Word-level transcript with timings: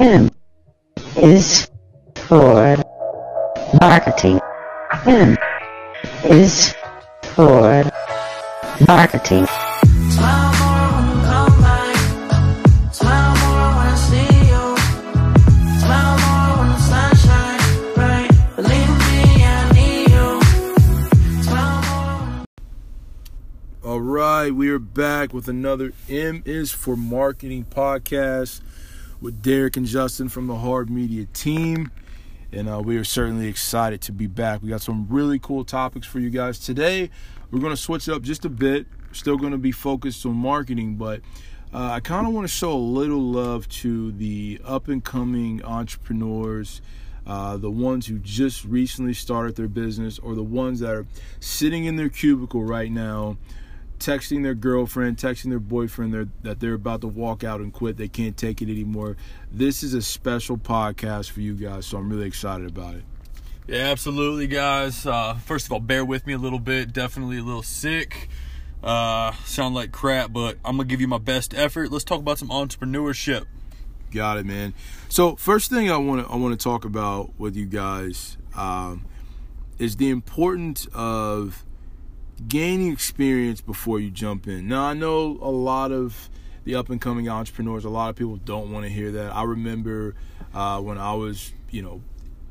M 0.00 0.30
is 1.18 1.70
for 2.14 2.74
marketing. 3.78 4.40
M 5.04 5.36
is 6.24 6.74
for 7.34 7.84
marketing. 8.88 9.46
All 23.84 24.00
right, 24.00 24.50
we 24.50 24.70
are 24.70 24.78
back 24.78 25.34
with 25.34 25.46
another 25.46 25.92
M 26.08 26.42
is 26.46 26.72
for 26.72 26.96
Marketing 26.96 27.66
podcast 27.68 28.62
with 29.20 29.42
Derek 29.42 29.76
and 29.76 29.86
Justin 29.86 30.28
from 30.28 30.46
the 30.46 30.56
Hard 30.56 30.90
Media 30.90 31.26
team. 31.26 31.90
And 32.52 32.68
uh, 32.68 32.80
we 32.80 32.96
are 32.96 33.04
certainly 33.04 33.46
excited 33.46 34.00
to 34.02 34.12
be 34.12 34.26
back. 34.26 34.62
We 34.62 34.68
got 34.70 34.80
some 34.80 35.06
really 35.08 35.38
cool 35.38 35.64
topics 35.64 36.06
for 36.06 36.18
you 36.18 36.30
guys. 36.30 36.58
Today, 36.58 37.10
we're 37.50 37.60
going 37.60 37.72
to 37.74 37.80
switch 37.80 38.08
it 38.08 38.14
up 38.14 38.22
just 38.22 38.44
a 38.44 38.48
bit. 38.48 38.86
Still 39.12 39.36
going 39.36 39.52
to 39.52 39.58
be 39.58 39.72
focused 39.72 40.24
on 40.26 40.34
marketing, 40.34 40.96
but 40.96 41.20
uh, 41.72 41.90
I 41.92 42.00
kind 42.00 42.26
of 42.26 42.32
want 42.32 42.48
to 42.48 42.52
show 42.52 42.72
a 42.72 42.74
little 42.74 43.20
love 43.22 43.68
to 43.68 44.12
the 44.12 44.60
up 44.64 44.88
and 44.88 45.04
coming 45.04 45.64
entrepreneurs. 45.64 46.80
Uh, 47.26 47.56
the 47.56 47.70
ones 47.70 48.06
who 48.06 48.18
just 48.18 48.64
recently 48.64 49.12
started 49.12 49.54
their 49.54 49.68
business, 49.68 50.18
or 50.18 50.34
the 50.34 50.42
ones 50.42 50.80
that 50.80 50.92
are 50.92 51.06
sitting 51.38 51.84
in 51.84 51.96
their 51.96 52.08
cubicle 52.08 52.64
right 52.64 52.90
now, 52.90 53.36
texting 54.00 54.42
their 54.42 54.54
girlfriend, 54.54 55.18
texting 55.18 55.50
their 55.50 55.60
boyfriend 55.60 56.12
they're, 56.12 56.28
that 56.42 56.58
they're 56.58 56.74
about 56.74 57.02
to 57.02 57.08
walk 57.08 57.44
out 57.44 57.60
and 57.60 57.72
quit. 57.72 57.96
They 57.96 58.08
can't 58.08 58.36
take 58.36 58.60
it 58.62 58.70
anymore. 58.70 59.16
This 59.52 59.82
is 59.82 59.94
a 59.94 60.02
special 60.02 60.56
podcast 60.56 61.30
for 61.30 61.40
you 61.40 61.54
guys, 61.54 61.86
so 61.86 61.98
I'm 61.98 62.10
really 62.10 62.26
excited 62.26 62.66
about 62.66 62.94
it. 62.94 63.04
Yeah, 63.68 63.90
absolutely, 63.90 64.48
guys. 64.48 65.06
Uh, 65.06 65.34
first 65.34 65.66
of 65.66 65.72
all, 65.72 65.80
bear 65.80 66.04
with 66.04 66.26
me 66.26 66.32
a 66.32 66.38
little 66.38 66.58
bit. 66.58 66.92
Definitely 66.92 67.38
a 67.38 67.42
little 67.42 67.62
sick. 67.62 68.28
Uh, 68.82 69.32
sound 69.44 69.74
like 69.74 69.92
crap, 69.92 70.32
but 70.32 70.56
I'm 70.64 70.76
gonna 70.76 70.88
give 70.88 71.00
you 71.00 71.08
my 71.08 71.18
best 71.18 71.54
effort. 71.54 71.92
Let's 71.92 72.04
talk 72.04 72.18
about 72.18 72.38
some 72.38 72.48
entrepreneurship. 72.48 73.44
Got 74.10 74.38
it, 74.38 74.46
man. 74.46 74.74
So 75.08 75.36
first 75.36 75.70
thing 75.70 75.90
I 75.90 75.98
want 75.98 76.26
to 76.26 76.32
I 76.32 76.36
want 76.36 76.58
to 76.58 76.62
talk 76.62 76.84
about 76.84 77.38
with 77.38 77.54
you 77.54 77.66
guys 77.66 78.38
um, 78.56 79.04
is 79.78 79.96
the 79.96 80.10
importance 80.10 80.88
of 80.92 81.64
gaining 82.48 82.92
experience 82.92 83.60
before 83.60 84.00
you 84.00 84.10
jump 84.10 84.46
in. 84.46 84.68
Now 84.68 84.84
I 84.84 84.94
know 84.94 85.38
a 85.40 85.50
lot 85.50 85.92
of 85.92 86.30
the 86.64 86.74
up 86.74 86.90
and 86.90 87.00
coming 87.00 87.28
entrepreneurs. 87.28 87.84
A 87.84 87.90
lot 87.90 88.10
of 88.10 88.16
people 88.16 88.36
don't 88.36 88.72
want 88.72 88.84
to 88.84 88.90
hear 88.90 89.10
that. 89.12 89.34
I 89.34 89.44
remember 89.44 90.14
uh, 90.54 90.80
when 90.80 90.98
I 90.98 91.14
was, 91.14 91.52
you 91.70 91.82
know, 91.82 92.02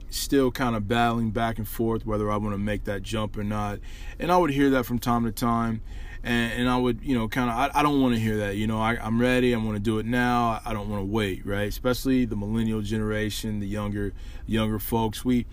still 0.09 0.51
kind 0.51 0.75
of 0.75 0.87
battling 0.87 1.29
back 1.29 1.59
and 1.59 1.67
forth 1.67 2.05
whether 2.05 2.31
I 2.31 2.37
want 2.37 2.53
to 2.53 2.57
make 2.57 2.85
that 2.85 3.03
jump 3.03 3.37
or 3.37 3.43
not, 3.43 3.79
and 4.19 4.31
I 4.31 4.37
would 4.37 4.49
hear 4.49 4.71
that 4.71 4.85
from 4.85 4.99
time 4.99 5.25
to 5.25 5.31
time. 5.31 5.81
And, 6.21 6.51
and 6.53 6.69
I 6.69 6.75
would, 6.75 6.99
you 7.01 7.15
know, 7.15 7.29
kind 7.29 7.49
of, 7.49 7.55
I, 7.55 7.79
I 7.79 7.81
don't 7.81 8.01
want 8.01 8.13
to 8.13 8.19
hear 8.19 8.37
that. 8.39 8.57
You 8.57 8.67
know, 8.67 8.81
I, 8.81 8.97
I'm 9.01 9.21
ready. 9.21 9.55
I 9.55 9.57
want 9.57 9.77
to 9.77 9.79
do 9.79 9.99
it 9.99 10.05
now. 10.05 10.59
I 10.65 10.73
don't 10.73 10.89
want 10.89 11.01
to 11.01 11.05
wait, 11.05 11.45
right? 11.45 11.69
Especially 11.69 12.25
the 12.25 12.35
millennial 12.35 12.81
generation, 12.81 13.61
the 13.61 13.67
younger, 13.67 14.11
younger 14.45 14.79
folks. 14.79 15.23
We, 15.23 15.45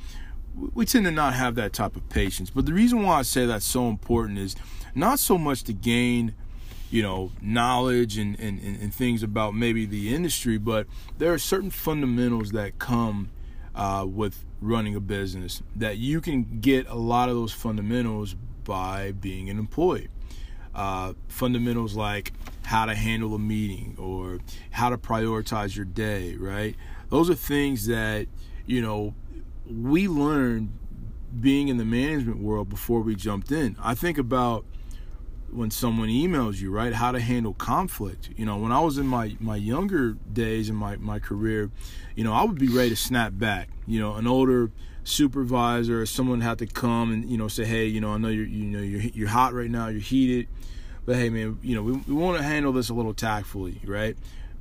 we 0.75 0.87
tend 0.87 1.05
to 1.05 1.11
not 1.11 1.35
have 1.35 1.55
that 1.57 1.73
type 1.73 1.97
of 1.97 2.09
patience. 2.09 2.51
But 2.51 2.67
the 2.67 2.73
reason 2.73 3.03
why 3.03 3.19
I 3.19 3.23
say 3.23 3.47
that's 3.47 3.65
so 3.65 3.89
important 3.89 4.39
is 4.39 4.57
not 4.95 5.19
so 5.19 5.37
much 5.37 5.63
to 5.65 5.73
gain, 5.73 6.35
you 6.91 7.03
know, 7.03 7.33
knowledge 7.43 8.17
and, 8.17 8.39
and, 8.41 8.59
and 8.61 8.95
things 8.95 9.23
about 9.23 9.55
maybe 9.55 9.85
the 9.85 10.15
industry, 10.15 10.59
but 10.59 10.87
there 11.19 11.33
are 11.33 11.39
certain 11.39 11.71
fundamentals 11.71 12.53
that 12.53 12.79
come 12.79 13.31
uh, 13.75 14.07
with 14.09 14.45
running 14.61 14.95
a 14.95 15.01
business 15.01 15.63
that 15.75 15.98
you 15.98 16.21
can 16.21 16.61
get 16.61 16.89
a 16.89 16.95
lot 16.95 17.29
of 17.29 17.35
those 17.35 17.53
fundamentals 17.53 18.35
by 18.65 19.13
being 19.13 19.51
an 19.51 19.59
employee. 19.59 20.09
Uh, 20.75 21.13
fundamentals 21.29 21.95
like 21.95 22.33
how 22.64 22.85
to 22.85 22.95
handle 22.95 23.35
a 23.35 23.39
meeting 23.39 23.95
or 23.98 24.39
how 24.70 24.89
to 24.89 24.98
prioritize 24.98 25.77
your 25.77 25.85
day, 25.85 26.35
right? 26.36 26.75
Those 27.11 27.30
are 27.30 27.35
things 27.35 27.86
that, 27.86 28.27
you 28.67 28.83
know, 28.83 29.14
we 29.69 30.09
learned 30.09 30.73
being 31.41 31.69
in 31.69 31.77
the 31.77 31.85
management 31.85 32.39
world 32.39 32.69
before 32.69 33.01
we 33.01 33.15
jumped 33.15 33.51
in. 33.53 33.77
I 33.83 33.95
think 33.95 34.19
about 34.19 34.65
when 35.51 35.71
someone 35.71 36.09
emails 36.09 36.61
you, 36.61 36.71
right? 36.71 36.93
How 36.93 37.13
to 37.13 37.21
handle 37.21 37.55
conflict. 37.55 38.31
You 38.37 38.47
know, 38.47 38.57
when 38.57 38.73
I 38.73 38.81
was 38.81 38.99
in 38.99 39.07
my 39.07 39.37
my 39.41 39.57
younger 39.57 40.13
days 40.33 40.69
in 40.69 40.77
my 40.77 40.97
my 40.97 41.19
career, 41.19 41.71
you 42.15 42.25
know, 42.25 42.33
I 42.33 42.45
would 42.45 42.59
be 42.59 42.69
ready 42.69 42.91
to 42.91 42.97
snap 42.97 43.33
back. 43.37 43.69
You 43.87 44.01
know, 44.01 44.15
an 44.15 44.27
older 44.27 44.71
supervisor 45.05 46.01
or 46.01 46.07
someone 46.07 46.41
had 46.41 46.59
to 46.59 46.67
come 46.67 47.13
and 47.13 47.31
you 47.31 47.39
know 47.39 47.48
say, 47.48 47.65
hey, 47.65 47.87
you 47.87 48.01
know, 48.01 48.13
I 48.13 48.19
know 48.19 48.29
you're 48.29 48.47
you 48.47 48.65
know 48.65 48.81
you're 48.81 49.03
you're 49.03 49.29
hot 49.29 49.55
right 49.55 49.71
now, 49.71 49.89
you're 49.89 50.01
heated, 50.01 50.48
but 51.05 51.17
hey, 51.17 51.31
man, 51.31 51.59
you 51.63 51.75
know, 51.75 51.83
we 51.83 51.93
we 51.93 52.15
want 52.15 52.39
to 52.39 52.43
handle 52.43 52.73
this 52.73 52.89
a 52.89 52.95
little 52.95 53.15
tactfully, 53.15 53.81
right? 53.85 54.17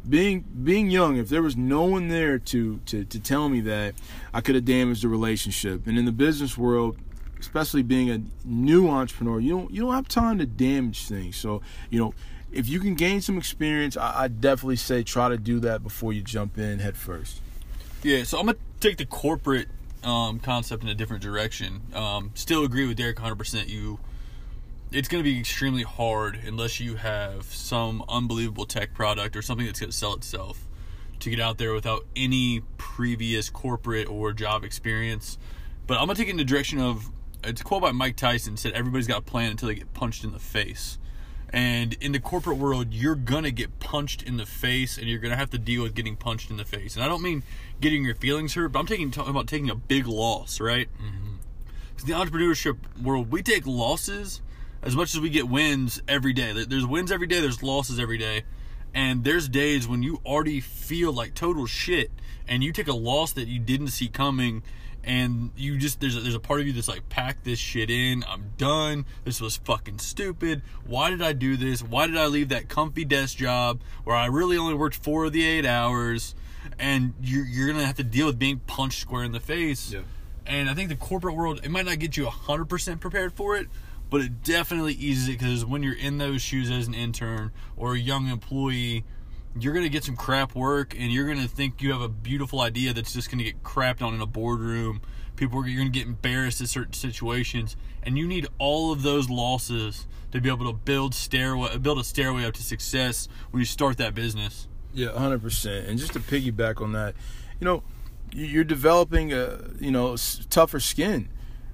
Being 0.10 0.46
being 0.64 0.90
young, 0.90 1.18
if 1.18 1.30
there 1.30 1.42
was 1.42 1.56
no 1.56 1.84
one 1.84 2.08
there 2.08 2.38
to 2.40 2.80
to 2.86 3.06
to 3.06 3.20
tell 3.20 3.50
me 3.50 3.62
that, 3.62 3.96
I 4.34 4.42
could 4.42 4.56
have 4.56 4.66
damaged 4.66 5.04
the 5.04 5.08
relationship. 5.10 5.88
And 5.88 5.98
in 5.98 6.06
the 6.06 6.12
business 6.12 6.58
world, 6.58 6.98
especially 7.40 7.84
being 7.84 8.10
a 8.10 8.22
new 8.44 8.90
entrepreneur, 8.90 9.40
you 9.40 9.52
don't 9.52 9.72
you 9.72 9.82
don't 9.82 9.94
have 9.94 10.08
time 10.08 10.38
to 10.40 10.46
damage 10.46 11.08
things. 11.08 11.36
So 11.36 11.62
you 11.90 12.00
know, 12.00 12.14
if 12.52 12.68
you 12.70 12.80
can 12.80 12.96
gain 12.96 13.22
some 13.22 13.38
experience, 13.38 13.98
I, 13.98 14.24
I 14.24 14.28
definitely 14.28 14.78
say 14.78 15.04
try 15.04 15.30
to 15.30 15.38
do 15.38 15.60
that 15.62 15.84
before 15.84 16.14
you 16.14 16.22
jump 16.22 16.58
in 16.58 16.80
head 16.80 16.98
first. 16.98 17.42
Yeah, 18.04 18.24
so 18.24 18.40
I'm 18.40 18.46
gonna 18.46 18.58
take 18.80 18.98
the 18.98 19.06
corporate 19.06 19.68
um, 20.04 20.40
concept 20.40 20.84
in 20.84 20.90
a 20.90 20.96
different 20.96 21.24
direction. 21.24 21.82
Um, 21.94 22.32
still 22.36 22.64
agree 22.64 22.88
with 22.88 22.98
Derek 22.98 23.18
100%. 23.18 23.68
You, 23.68 24.00
it's 24.96 25.10
gonna 25.10 25.24
be 25.24 25.38
extremely 25.38 25.84
hard 25.84 26.40
unless 26.46 26.80
you 26.80 26.96
have 26.96 27.44
some 27.46 28.02
unbelievable 28.08 28.66
tech 28.66 28.94
product 28.94 29.36
or 29.36 29.42
something 29.42 29.66
that's 29.66 29.80
gonna 29.80 29.92
sell 29.92 30.14
itself 30.14 30.68
to 31.20 31.30
get 31.30 31.40
out 31.40 31.58
there 31.58 31.74
without 31.74 32.06
any 32.16 32.62
previous 32.78 33.50
corporate 33.50 34.08
or 34.08 34.32
job 34.32 34.64
experience. 34.64 35.38
But 35.86 35.96
I'm 35.96 36.08
gonna 36.08 36.16
take 36.16 36.28
it 36.28 36.32
in 36.32 36.38
the 36.38 36.46
direction 36.46 36.80
of 36.80 37.12
it's 37.44 37.60
a 37.60 37.64
quote 37.64 37.82
by 37.82 37.92
Mike 37.92 38.16
Tyson 38.16 38.56
said 38.56 38.72
everybody's 38.72 39.06
got 39.06 39.18
a 39.18 39.22
plan 39.22 39.52
until 39.52 39.68
they 39.68 39.76
get 39.76 39.94
punched 39.94 40.24
in 40.24 40.32
the 40.32 40.40
face. 40.40 40.98
And 41.50 41.94
in 42.02 42.14
the 42.14 42.20
corporate 42.20 42.58
world, 42.58 42.94
you're 42.94 43.16
gonna 43.16 43.52
get 43.52 43.80
punched 43.80 44.24
in 44.24 44.38
the 44.38 44.46
face, 44.46 44.98
and 44.98 45.08
you're 45.08 45.20
gonna 45.20 45.36
have 45.36 45.50
to 45.52 45.58
deal 45.58 45.84
with 45.84 45.94
getting 45.94 46.16
punched 46.16 46.50
in 46.50 46.58
the 46.58 46.66
face. 46.66 46.96
And 46.96 47.04
I 47.04 47.08
don't 47.08 47.22
mean 47.22 47.44
getting 47.82 48.06
your 48.06 48.16
feelings 48.16 48.54
hurt, 48.54 48.70
but 48.70 48.80
I'm 48.80 48.88
taking 48.88 49.12
talking 49.12 49.32
about 49.32 49.48
taking 49.48 49.70
a 49.70 49.76
big 49.76 50.08
loss, 50.08 50.60
right? 50.62 50.88
Mm-hmm. 50.94 51.36
Because 51.90 52.06
the 52.06 52.14
entrepreneurship 52.14 52.78
world, 53.02 53.32
we 53.32 53.44
take 53.44 53.68
losses 53.68 54.42
as 54.86 54.96
much 54.96 55.14
as 55.16 55.20
we 55.20 55.30
get 55.30 55.50
wins 55.50 56.02
every 56.08 56.32
day. 56.32 56.54
There's 56.54 56.86
wins 56.86 57.12
every 57.12 57.28
day, 57.28 57.42
there's 57.42 57.64
losses 57.64 58.00
every 58.00 58.18
day. 58.18 58.44
And 58.94 59.26
there's 59.26 59.50
days 59.50 59.88
when 59.88 60.04
you 60.04 60.22
already 60.26 60.62
feel 60.62 61.12
like 61.12 61.34
total 61.34 61.66
shit 61.66 62.12
and 62.48 62.64
you 62.64 62.72
take 62.72 62.88
a 62.88 62.94
loss 62.94 63.34
that 63.34 63.48
you 63.48 63.60
didn't 63.60 63.90
see 63.90 64.08
coming 64.08 64.64
and 65.04 65.52
you 65.56 65.78
just 65.78 66.00
there's 66.00 66.16
a, 66.16 66.22
there's 66.22 66.36
a 66.36 66.40
part 66.40 66.62
of 66.62 66.68
you 66.68 66.74
that's 66.74 66.88
like 66.88 67.10
pack 67.10 67.44
this 67.44 67.60
shit 67.60 67.90
in. 67.90 68.24
I'm 68.28 68.52
done. 68.58 69.06
This 69.24 69.42
was 69.42 69.58
fucking 69.58 70.00
stupid. 70.00 70.62
Why 70.86 71.10
did 71.10 71.22
I 71.22 71.34
do 71.34 71.58
this? 71.58 71.84
Why 71.84 72.08
did 72.08 72.18
I 72.18 72.28
leave 72.28 72.50
that 72.50 72.70
comfy 72.70 73.06
desk 73.06 73.38
job 73.38 73.82
where 74.04 74.16
I 74.16 74.28
really 74.28 74.58
only 74.58 74.74
worked 74.74 74.96
4 74.96 75.26
of 75.26 75.34
the 75.34 75.46
8 75.46 75.66
hours? 75.66 76.34
And 76.80 77.14
you're 77.22 77.46
you're 77.46 77.74
to 77.74 77.86
have 77.86 77.98
to 77.98 78.04
deal 78.04 78.26
with 78.26 78.40
being 78.40 78.60
punched 78.60 79.02
square 79.02 79.24
in 79.24 79.32
the 79.32 79.40
face. 79.40 79.92
Yeah. 79.92 80.02
And 80.48 80.70
I 80.70 80.74
think 80.74 80.90
the 80.90 80.96
corporate 80.96 81.36
world, 81.36 81.62
it 81.64 81.70
might 81.70 81.86
not 81.86 82.00
get 82.00 82.18
you 82.18 82.26
100% 82.26 83.00
prepared 83.00 83.34
for 83.34 83.56
it, 83.58 83.68
but 84.10 84.22
it 84.22 84.44
definitely 84.44 84.94
eases 84.94 85.28
it 85.30 85.40
because 85.40 85.66
when 85.66 85.84
you're 85.84 85.98
in 85.98 86.18
those 86.18 86.42
shoes 86.42 86.70
as 86.72 86.88
an 86.88 86.94
intern 86.94 87.52
or 87.76 87.94
a 87.96 88.00
young 88.00 88.28
employee, 88.28 89.04
you're 89.60 89.74
going 89.74 89.86
to 89.86 89.90
get 89.90 90.04
some 90.04 90.16
crap 90.16 90.54
work 90.56 90.94
and 90.98 91.12
you're 91.12 91.26
going 91.26 91.42
to 91.42 91.48
think 91.48 91.82
you 91.82 91.92
have 91.92 92.02
a 92.02 92.10
beautiful 92.10 92.62
idea 92.62 92.94
that's 92.94 93.14
just 93.14 93.30
going 93.30 93.38
to 93.40 93.44
get 93.44 93.64
crapped 93.64 94.02
on 94.02 94.14
in 94.14 94.22
a 94.22 94.26
boardroom. 94.26 95.02
People 95.36 95.60
are 95.60 95.68
you're 95.68 95.78
going 95.82 95.92
to 95.92 95.98
get 95.98 96.08
embarrassed 96.08 96.62
in 96.62 96.68
certain 96.68 96.94
situations 96.94 97.76
and 98.04 98.18
you 98.18 98.28
need 98.28 98.48
all 98.58 98.92
of 98.92 99.02
those 99.02 99.30
losses 99.30 100.08
to 100.32 100.40
be 100.42 100.50
able 100.50 100.66
to 100.66 100.74
build 100.78 101.14
stairway 101.16 101.78
build 101.78 101.98
a 102.00 102.04
stairway 102.04 102.44
up 102.46 102.54
to 102.54 102.64
success 102.64 103.28
when 103.52 103.60
you 103.62 103.66
start 103.66 103.98
that 103.98 104.14
business. 104.14 104.68
Yeah, 104.94 105.12
hundred 105.18 105.42
percent. 105.42 105.88
And 105.88 105.98
just 106.00 106.14
to 106.14 106.20
piggyback 106.20 106.82
on 106.82 106.92
that, 106.94 107.16
you 107.60 107.66
know, 107.66 107.84
you- 108.34 108.46
you're 108.46 108.64
developing 108.66 109.32
a 109.34 109.60
you 109.80 109.92
know 109.92 110.16
tougher 110.50 110.80
skin, 110.80 111.30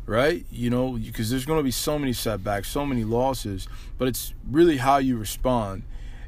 right? 0.06 0.46
You 0.52 0.70
know, 0.70 0.94
because 0.94 1.30
there's 1.30 1.46
going 1.46 1.60
to 1.60 1.64
be 1.64 1.72
so 1.72 1.98
many 1.98 2.14
setbacks, 2.14 2.70
so 2.70 2.86
many 2.86 3.04
losses, 3.04 3.68
but 3.98 4.08
it's 4.08 4.34
really 4.50 4.78
how 4.78 4.98
you 4.98 5.18
respond. 5.18 5.84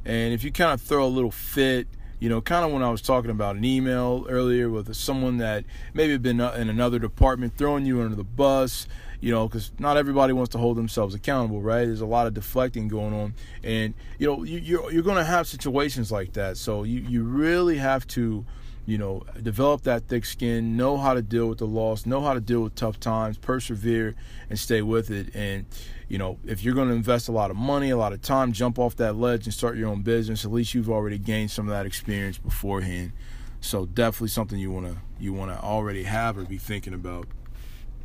And 0.06 0.34
if 0.34 0.44
you 0.44 0.52
kind 0.52 0.74
of 0.74 0.81
throw 0.81 1.06
a 1.06 1.08
little 1.08 1.31
fit, 1.31 1.88
you 2.20 2.30
know, 2.30 2.40
kind 2.42 2.66
of 2.66 2.72
when 2.72 2.84
I 2.84 2.90
was 2.90 3.02
talking 3.02 3.31
about 3.31 3.56
an 3.56 3.66
email 3.66 4.25
earlier 4.30 4.70
with 4.70 4.94
someone 4.96 5.38
that 5.38 5.66
maybe 5.94 6.14
had 6.14 6.22
been 6.22 6.40
uh, 6.40 6.52
in 6.52 6.70
another 6.70 7.00
department 7.00 7.58
throwing 7.58 7.86
you 7.86 8.02
under 8.02 8.16
the 8.16 8.24
bus, 8.24 8.88
you 9.20 9.31
know, 9.31 9.48
because 9.48 9.72
not 9.80 9.98
everybody 9.98 10.34
wants 10.34 10.52
to 10.52 10.58
hold 10.58 10.78
themselves 10.78 11.16
accountable, 11.16 11.62
right? 11.62 11.86
There's 11.86 12.02
a 12.02 12.06
lot 12.06 12.28
of 12.28 12.34
deflecting 12.34 12.88
going 12.88 13.14
on, 13.14 13.34
and 13.64 13.94
you 14.20 14.28
know, 14.28 14.44
you, 14.44 14.60
you're 14.60 14.92
you're 14.92 15.04
going 15.04 15.18
to 15.18 15.24
have 15.24 15.48
situations 15.48 16.12
like 16.12 16.34
that. 16.34 16.58
So 16.58 16.84
you 16.84 17.02
you 17.02 17.24
really 17.24 17.78
have 17.78 18.08
to 18.08 18.46
you 18.86 18.98
know, 18.98 19.24
develop 19.42 19.84
that 19.84 20.08
thick 20.08 20.26
skin, 20.26 20.76
know 20.76 20.98
how 20.98 21.14
to 21.14 21.22
deal 21.22 21.48
with 21.48 21.60
the 21.60 21.68
loss, 21.68 22.06
know 22.06 22.22
how 22.22 22.34
to 22.34 22.42
deal 22.42 22.62
with 22.62 22.76
tough 22.76 23.00
times, 23.00 23.38
persevere, 23.38 24.16
and 24.50 24.60
stay 24.60 24.82
with 24.82 25.10
it. 25.10 25.34
And 25.34 25.66
you 26.10 26.18
know, 26.18 26.38
if 26.46 26.64
you're 26.64 26.76
going 26.76 26.90
to 26.90 26.94
invest 26.94 27.30
a 27.30 27.32
lot 27.32 27.50
of 27.50 27.58
money, 27.58 27.90
a 27.90 27.98
lot 27.98 28.14
of 28.14 28.22
time, 28.22 28.52
jump 28.52 28.78
off 28.78 28.96
that 28.98 29.16
ledge 29.16 29.46
and 29.46 29.54
start 29.54 29.78
your 29.78 29.90
own 29.90 30.02
business, 30.02 30.44
at 30.46 30.52
least 30.52 30.74
you've 30.74 30.90
already 30.90 31.18
gained 31.18 31.50
some 31.50 31.68
of 31.68 31.72
that 31.72 31.86
experience 31.86 32.38
beforehand. 32.38 33.14
So 33.62 33.86
definitely 33.86 34.28
something 34.28 34.60
you 34.60 34.72
wanna 34.72 34.98
you 35.20 35.32
wanna 35.32 35.60
already 35.64 36.04
have 36.04 36.38
or 36.38 36.44
be 36.44 36.58
thinking 36.58 36.94
about. 36.94 37.28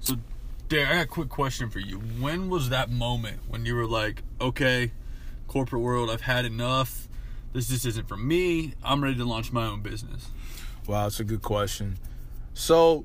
So, 0.01 0.17
Derek, 0.69 0.89
I 0.89 0.95
got 0.95 1.03
a 1.03 1.07
quick 1.07 1.29
question 1.29 1.69
for 1.69 1.81
you. 1.81 1.99
When 1.99 2.49
was 2.49 2.69
that 2.69 2.91
moment 2.91 3.41
when 3.49 3.67
you 3.67 3.75
were 3.75 3.87
like, 3.87 4.23
okay, 4.41 4.93
corporate 5.49 5.83
world, 5.83 6.11
I've 6.11 6.21
had 6.21 6.45
enough. 6.45 7.09
This 7.53 7.69
just 7.69 7.85
isn't 7.87 8.07
for 8.07 8.17
me. 8.17 8.75
I'm 8.85 9.03
ready 9.03 9.17
to 9.17 9.25
launch 9.25 9.51
my 9.51 9.67
own 9.67 9.81
business. 9.81 10.31
Wow, 10.89 11.03
that's 11.03 11.21
a 11.21 11.25
good 11.25 11.43
question. 11.43 11.99
So, 12.55 13.05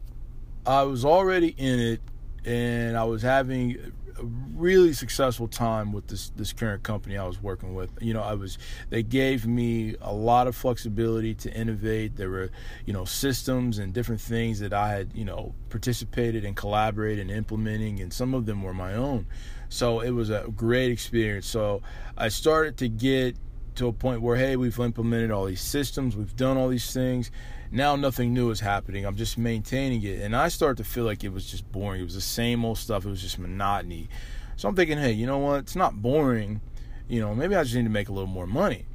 I 0.65 0.83
was 0.83 1.03
already 1.03 1.49
in 1.57 1.79
it, 1.79 2.01
and 2.45 2.95
I 2.95 3.03
was 3.03 3.21
having 3.21 3.77
a 4.17 4.23
really 4.23 4.93
successful 4.93 5.49
time 5.49 5.91
with 5.91 6.07
this 6.07 6.29
this 6.37 6.53
current 6.53 6.83
company 6.83 7.17
I 7.17 7.27
was 7.27 7.43
working 7.43 7.75
with. 7.75 7.89
You 7.99 8.13
know, 8.13 8.21
I 8.21 8.35
was 8.35 8.57
they 8.89 9.03
gave 9.03 9.45
me 9.45 9.95
a 9.99 10.13
lot 10.13 10.47
of 10.47 10.55
flexibility 10.55 11.35
to 11.35 11.53
innovate. 11.53 12.15
There 12.15 12.29
were, 12.29 12.51
you 12.85 12.93
know, 12.93 13.03
systems 13.03 13.79
and 13.79 13.93
different 13.93 14.21
things 14.21 14.61
that 14.61 14.71
I 14.71 14.87
had, 14.87 15.11
you 15.13 15.25
know, 15.25 15.53
participated 15.67 16.45
and 16.45 16.55
collaborated 16.55 17.29
in 17.29 17.35
implementing, 17.35 17.99
and 17.99 18.13
some 18.13 18.33
of 18.33 18.45
them 18.45 18.63
were 18.63 18.73
my 18.73 18.93
own. 18.93 19.27
So 19.67 19.99
it 19.99 20.11
was 20.11 20.29
a 20.29 20.45
great 20.55 20.89
experience. 20.89 21.47
So 21.47 21.81
I 22.17 22.29
started 22.29 22.77
to 22.77 22.87
get 22.87 23.35
to 23.75 23.87
a 23.87 23.93
point 23.93 24.21
where 24.21 24.37
hey, 24.37 24.55
we've 24.55 24.79
implemented 24.79 25.31
all 25.31 25.43
these 25.43 25.59
systems, 25.59 26.15
we've 26.15 26.35
done 26.37 26.55
all 26.55 26.69
these 26.69 26.93
things. 26.93 27.29
Now 27.75 27.95
nothing 27.95 28.35
new 28.35 28.51
is 28.51 28.59
happening. 28.59 29.03
I'm 29.03 29.15
just 29.15 29.35
maintaining 29.35 30.03
it, 30.03 30.21
and 30.21 30.35
I 30.35 30.49
start 30.49 30.77
to 30.77 30.83
feel 30.83 31.05
like 31.05 31.23
it 31.23 31.33
was 31.33 31.49
just 31.49 31.71
boring. 31.71 32.01
It 32.01 32.03
was 32.03 32.13
the 32.13 32.21
same 32.21 32.63
old 32.63 32.77
stuff. 32.77 33.03
It 33.03 33.09
was 33.09 33.19
just 33.19 33.39
monotony. 33.39 34.09
So 34.57 34.69
I'm 34.69 34.75
thinking, 34.75 34.99
hey, 34.99 35.13
you 35.13 35.25
know 35.25 35.39
what? 35.39 35.61
It's 35.61 35.75
not 35.75 35.99
boring. 35.99 36.61
You 37.07 37.19
know, 37.19 37.33
maybe 37.33 37.55
I 37.55 37.63
just 37.63 37.73
need 37.73 37.85
to 37.85 37.89
make 37.89 38.09
a 38.09 38.11
little 38.11 38.29
more 38.29 38.45
money. 38.45 38.85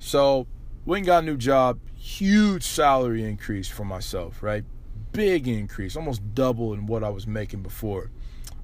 So 0.00 0.46
went 0.84 0.98
and 0.98 1.06
got 1.06 1.22
a 1.22 1.26
new 1.26 1.38
job. 1.38 1.80
Huge 1.96 2.62
salary 2.62 3.24
increase 3.24 3.68
for 3.68 3.86
myself, 3.86 4.42
right? 4.42 4.64
Big 5.12 5.48
increase, 5.48 5.96
almost 5.96 6.34
double 6.34 6.74
in 6.74 6.84
what 6.84 7.02
I 7.02 7.08
was 7.08 7.26
making 7.26 7.62
before. 7.62 8.10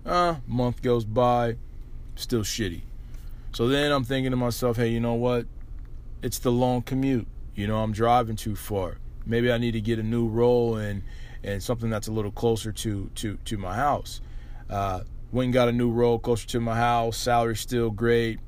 Uh, 0.04 0.34
month 0.46 0.82
goes 0.82 1.06
by, 1.06 1.56
still 2.14 2.42
shitty. 2.42 2.82
So 3.52 3.68
then 3.68 3.90
I'm 3.90 4.04
thinking 4.04 4.32
to 4.32 4.36
myself, 4.36 4.76
hey, 4.76 4.88
you 4.88 5.00
know 5.00 5.14
what? 5.14 5.46
It's 6.20 6.38
the 6.38 6.52
long 6.52 6.82
commute. 6.82 7.26
You 7.54 7.66
know, 7.66 7.78
I'm 7.78 7.92
driving 7.92 8.36
too 8.36 8.54
far. 8.54 8.98
Maybe 9.26 9.50
I 9.50 9.58
need 9.58 9.72
to 9.72 9.80
get 9.80 9.98
a 9.98 10.02
new 10.02 10.28
role 10.28 10.76
and 10.76 11.02
and 11.42 11.62
something 11.62 11.90
that's 11.90 12.08
a 12.08 12.12
little 12.12 12.30
closer 12.30 12.72
to 12.72 13.10
to 13.16 13.36
to 13.44 13.58
my 13.58 13.74
house. 13.74 14.20
Uh, 14.70 15.00
went 15.32 15.46
and 15.46 15.54
got 15.54 15.68
a 15.68 15.72
new 15.72 15.90
role 15.90 16.18
closer 16.18 16.46
to 16.48 16.60
my 16.60 16.76
house. 16.76 17.16
Salary 17.16 17.56
still 17.56 17.90
great, 17.90 18.38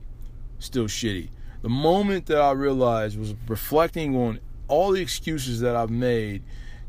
still 0.59 0.87
shitty. 0.87 1.31
The 1.63 1.69
moment 1.69 2.27
that 2.27 2.41
I 2.41 2.53
realized 2.53 3.19
was 3.19 3.35
reflecting 3.49 4.17
on 4.17 4.41
all 4.69 4.93
the 4.93 5.03
excuses 5.03 5.61
that 5.61 5.75
I've 5.75 5.91
made 5.91 6.43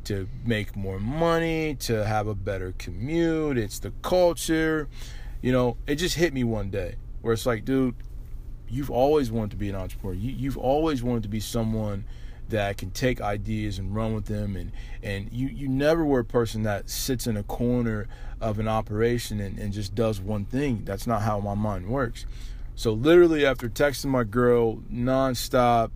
to 0.05 0.27
make 0.45 0.75
more 0.75 0.99
money, 0.99 1.75
to 1.75 2.05
have 2.05 2.27
a 2.27 2.35
better 2.35 2.73
commute. 2.77 3.57
It's 3.57 3.79
the 3.79 3.91
culture. 4.01 4.87
You 5.41 5.51
know, 5.51 5.77
it 5.87 5.95
just 5.95 6.15
hit 6.15 6.33
me 6.33 6.43
one 6.43 6.69
day 6.69 6.95
where 7.21 7.33
it's 7.33 7.45
like, 7.45 7.65
dude, 7.65 7.95
you've 8.67 8.91
always 8.91 9.31
wanted 9.31 9.51
to 9.51 9.57
be 9.57 9.69
an 9.69 9.75
entrepreneur. 9.75 10.15
You, 10.15 10.31
you've 10.31 10.57
always 10.57 11.01
wanted 11.03 11.23
to 11.23 11.29
be 11.29 11.39
someone 11.39 12.05
that 12.49 12.77
can 12.77 12.91
take 12.91 13.21
ideas 13.21 13.79
and 13.79 13.95
run 13.95 14.13
with 14.13 14.25
them 14.25 14.55
and 14.55 14.71
and 15.01 15.31
you 15.31 15.47
you 15.47 15.67
never 15.67 16.03
were 16.03 16.19
a 16.19 16.25
person 16.25 16.63
that 16.63 16.89
sits 16.89 17.27
in 17.27 17.37
a 17.37 17.43
corner 17.43 18.07
of 18.41 18.59
an 18.59 18.67
operation 18.67 19.39
and, 19.39 19.59
and 19.59 19.73
just 19.73 19.93
does 19.95 20.21
one 20.21 20.45
thing. 20.45 20.83
That's 20.85 21.05
not 21.05 21.21
how 21.21 21.39
my 21.39 21.55
mind 21.55 21.87
works. 21.87 22.25
So 22.75 22.93
literally 22.93 23.45
after 23.45 23.69
texting 23.69 24.05
my 24.05 24.23
girl 24.23 24.77
nonstop 24.91 25.91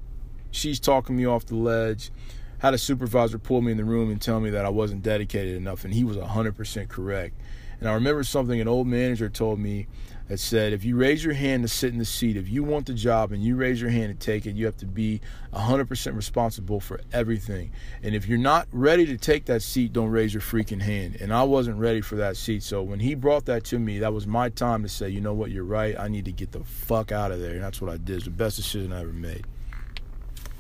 she's 0.51 0.79
talking 0.79 1.15
me 1.15 1.25
off 1.25 1.45
the 1.45 1.55
ledge. 1.55 2.11
Had 2.59 2.73
a 2.73 2.77
supervisor 2.77 3.37
pull 3.37 3.61
me 3.61 3.71
in 3.71 3.77
the 3.77 3.83
room 3.83 4.09
and 4.09 4.21
tell 4.21 4.39
me 4.39 4.49
that 4.51 4.65
I 4.65 4.69
wasn't 4.69 5.03
dedicated 5.03 5.57
enough 5.57 5.83
and 5.83 5.93
he 5.93 6.03
was 6.03 6.17
100% 6.17 6.87
correct 6.87 7.35
and 7.79 7.89
I 7.89 7.93
remember 7.93 8.23
something 8.23 8.59
an 8.59 8.67
old 8.67 8.87
manager 8.87 9.29
told 9.29 9.59
me 9.59 9.87
that 10.27 10.39
said 10.39 10.73
if 10.73 10.85
you 10.85 10.95
raise 10.95 11.23
your 11.23 11.33
hand 11.33 11.63
to 11.63 11.67
sit 11.67 11.91
in 11.91 11.99
the 11.99 12.05
seat, 12.05 12.37
if 12.37 12.47
you 12.47 12.63
want 12.63 12.85
the 12.85 12.93
job 12.93 13.31
and 13.31 13.43
you 13.43 13.55
raise 13.55 13.81
your 13.81 13.89
hand 13.89 14.17
to 14.17 14.25
take 14.25 14.45
it, 14.45 14.55
you 14.55 14.65
have 14.65 14.77
to 14.77 14.85
be 14.85 15.21
100% 15.53 16.15
responsible 16.15 16.79
for 16.79 17.01
everything. 17.11 17.71
And 18.01 18.15
if 18.15 18.27
you're 18.27 18.37
not 18.37 18.67
ready 18.71 19.05
to 19.07 19.17
take 19.17 19.45
that 19.45 19.61
seat, 19.61 19.93
don't 19.93 20.09
raise 20.09 20.33
your 20.33 20.41
freaking 20.41 20.81
hand. 20.81 21.17
And 21.19 21.33
I 21.33 21.43
wasn't 21.43 21.77
ready 21.77 22.01
for 22.01 22.15
that 22.15 22.37
seat. 22.37 22.63
So 22.63 22.81
when 22.81 22.99
he 22.99 23.15
brought 23.15 23.45
that 23.45 23.63
to 23.65 23.79
me, 23.79 23.99
that 23.99 24.13
was 24.13 24.25
my 24.25 24.49
time 24.49 24.83
to 24.83 24.89
say, 24.89 25.09
you 25.09 25.21
know 25.21 25.33
what, 25.33 25.51
you're 25.51 25.65
right. 25.65 25.97
I 25.99 26.07
need 26.07 26.25
to 26.25 26.31
get 26.31 26.51
the 26.51 26.63
fuck 26.63 27.11
out 27.11 27.31
of 27.31 27.39
there. 27.39 27.55
And 27.55 27.63
that's 27.63 27.81
what 27.81 27.91
I 27.91 27.97
did. 27.97 28.17
It's 28.17 28.25
the 28.25 28.31
best 28.31 28.55
decision 28.55 28.93
I 28.93 29.01
ever 29.01 29.13
made. 29.13 29.45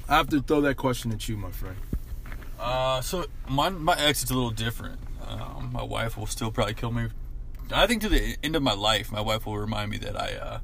I 0.09 0.17
have 0.17 0.29
to 0.29 0.41
throw 0.41 0.61
that 0.61 0.75
question 0.75 1.11
at 1.13 1.29
you, 1.29 1.37
my 1.37 1.51
friend. 1.51 1.77
Uh, 2.59 3.01
so 3.01 3.25
my 3.49 3.69
my 3.69 3.97
exit's 3.97 4.31
a 4.31 4.33
little 4.33 4.51
different. 4.51 4.99
Um, 5.27 5.71
my 5.71 5.83
wife 5.83 6.17
will 6.17 6.27
still 6.27 6.51
probably 6.51 6.73
kill 6.73 6.91
me. 6.91 7.07
I 7.71 7.87
think 7.87 8.01
to 8.01 8.09
the 8.09 8.37
end 8.43 8.55
of 8.55 8.63
my 8.63 8.73
life, 8.73 9.11
my 9.11 9.21
wife 9.21 9.45
will 9.45 9.57
remind 9.57 9.91
me 9.91 9.97
that 9.99 10.19
I 10.19 10.33
uh, 10.33 10.59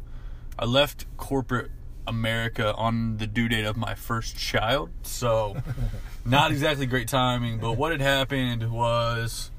I 0.57 0.65
left 0.65 1.05
corporate 1.17 1.71
America 2.05 2.73
on 2.75 3.17
the 3.17 3.27
due 3.27 3.47
date 3.47 3.65
of 3.65 3.77
my 3.77 3.95
first 3.95 4.37
child. 4.37 4.89
So 5.03 5.57
not 6.25 6.51
exactly 6.51 6.85
great 6.85 7.07
timing. 7.07 7.59
But 7.59 7.73
what 7.73 7.91
had 7.91 8.01
happened 8.01 8.71
was 8.71 9.51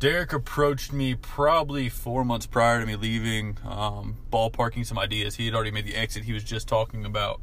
Derek 0.00 0.32
approached 0.32 0.92
me 0.92 1.14
probably 1.14 1.88
four 1.88 2.24
months 2.24 2.46
prior 2.46 2.80
to 2.80 2.86
me 2.86 2.96
leaving, 2.96 3.56
um, 3.64 4.18
ballparking 4.30 4.84
some 4.84 4.98
ideas. 4.98 5.36
He 5.36 5.46
had 5.46 5.54
already 5.54 5.70
made 5.70 5.86
the 5.86 5.94
exit 5.94 6.24
he 6.24 6.32
was 6.32 6.44
just 6.44 6.68
talking 6.68 7.04
about 7.04 7.40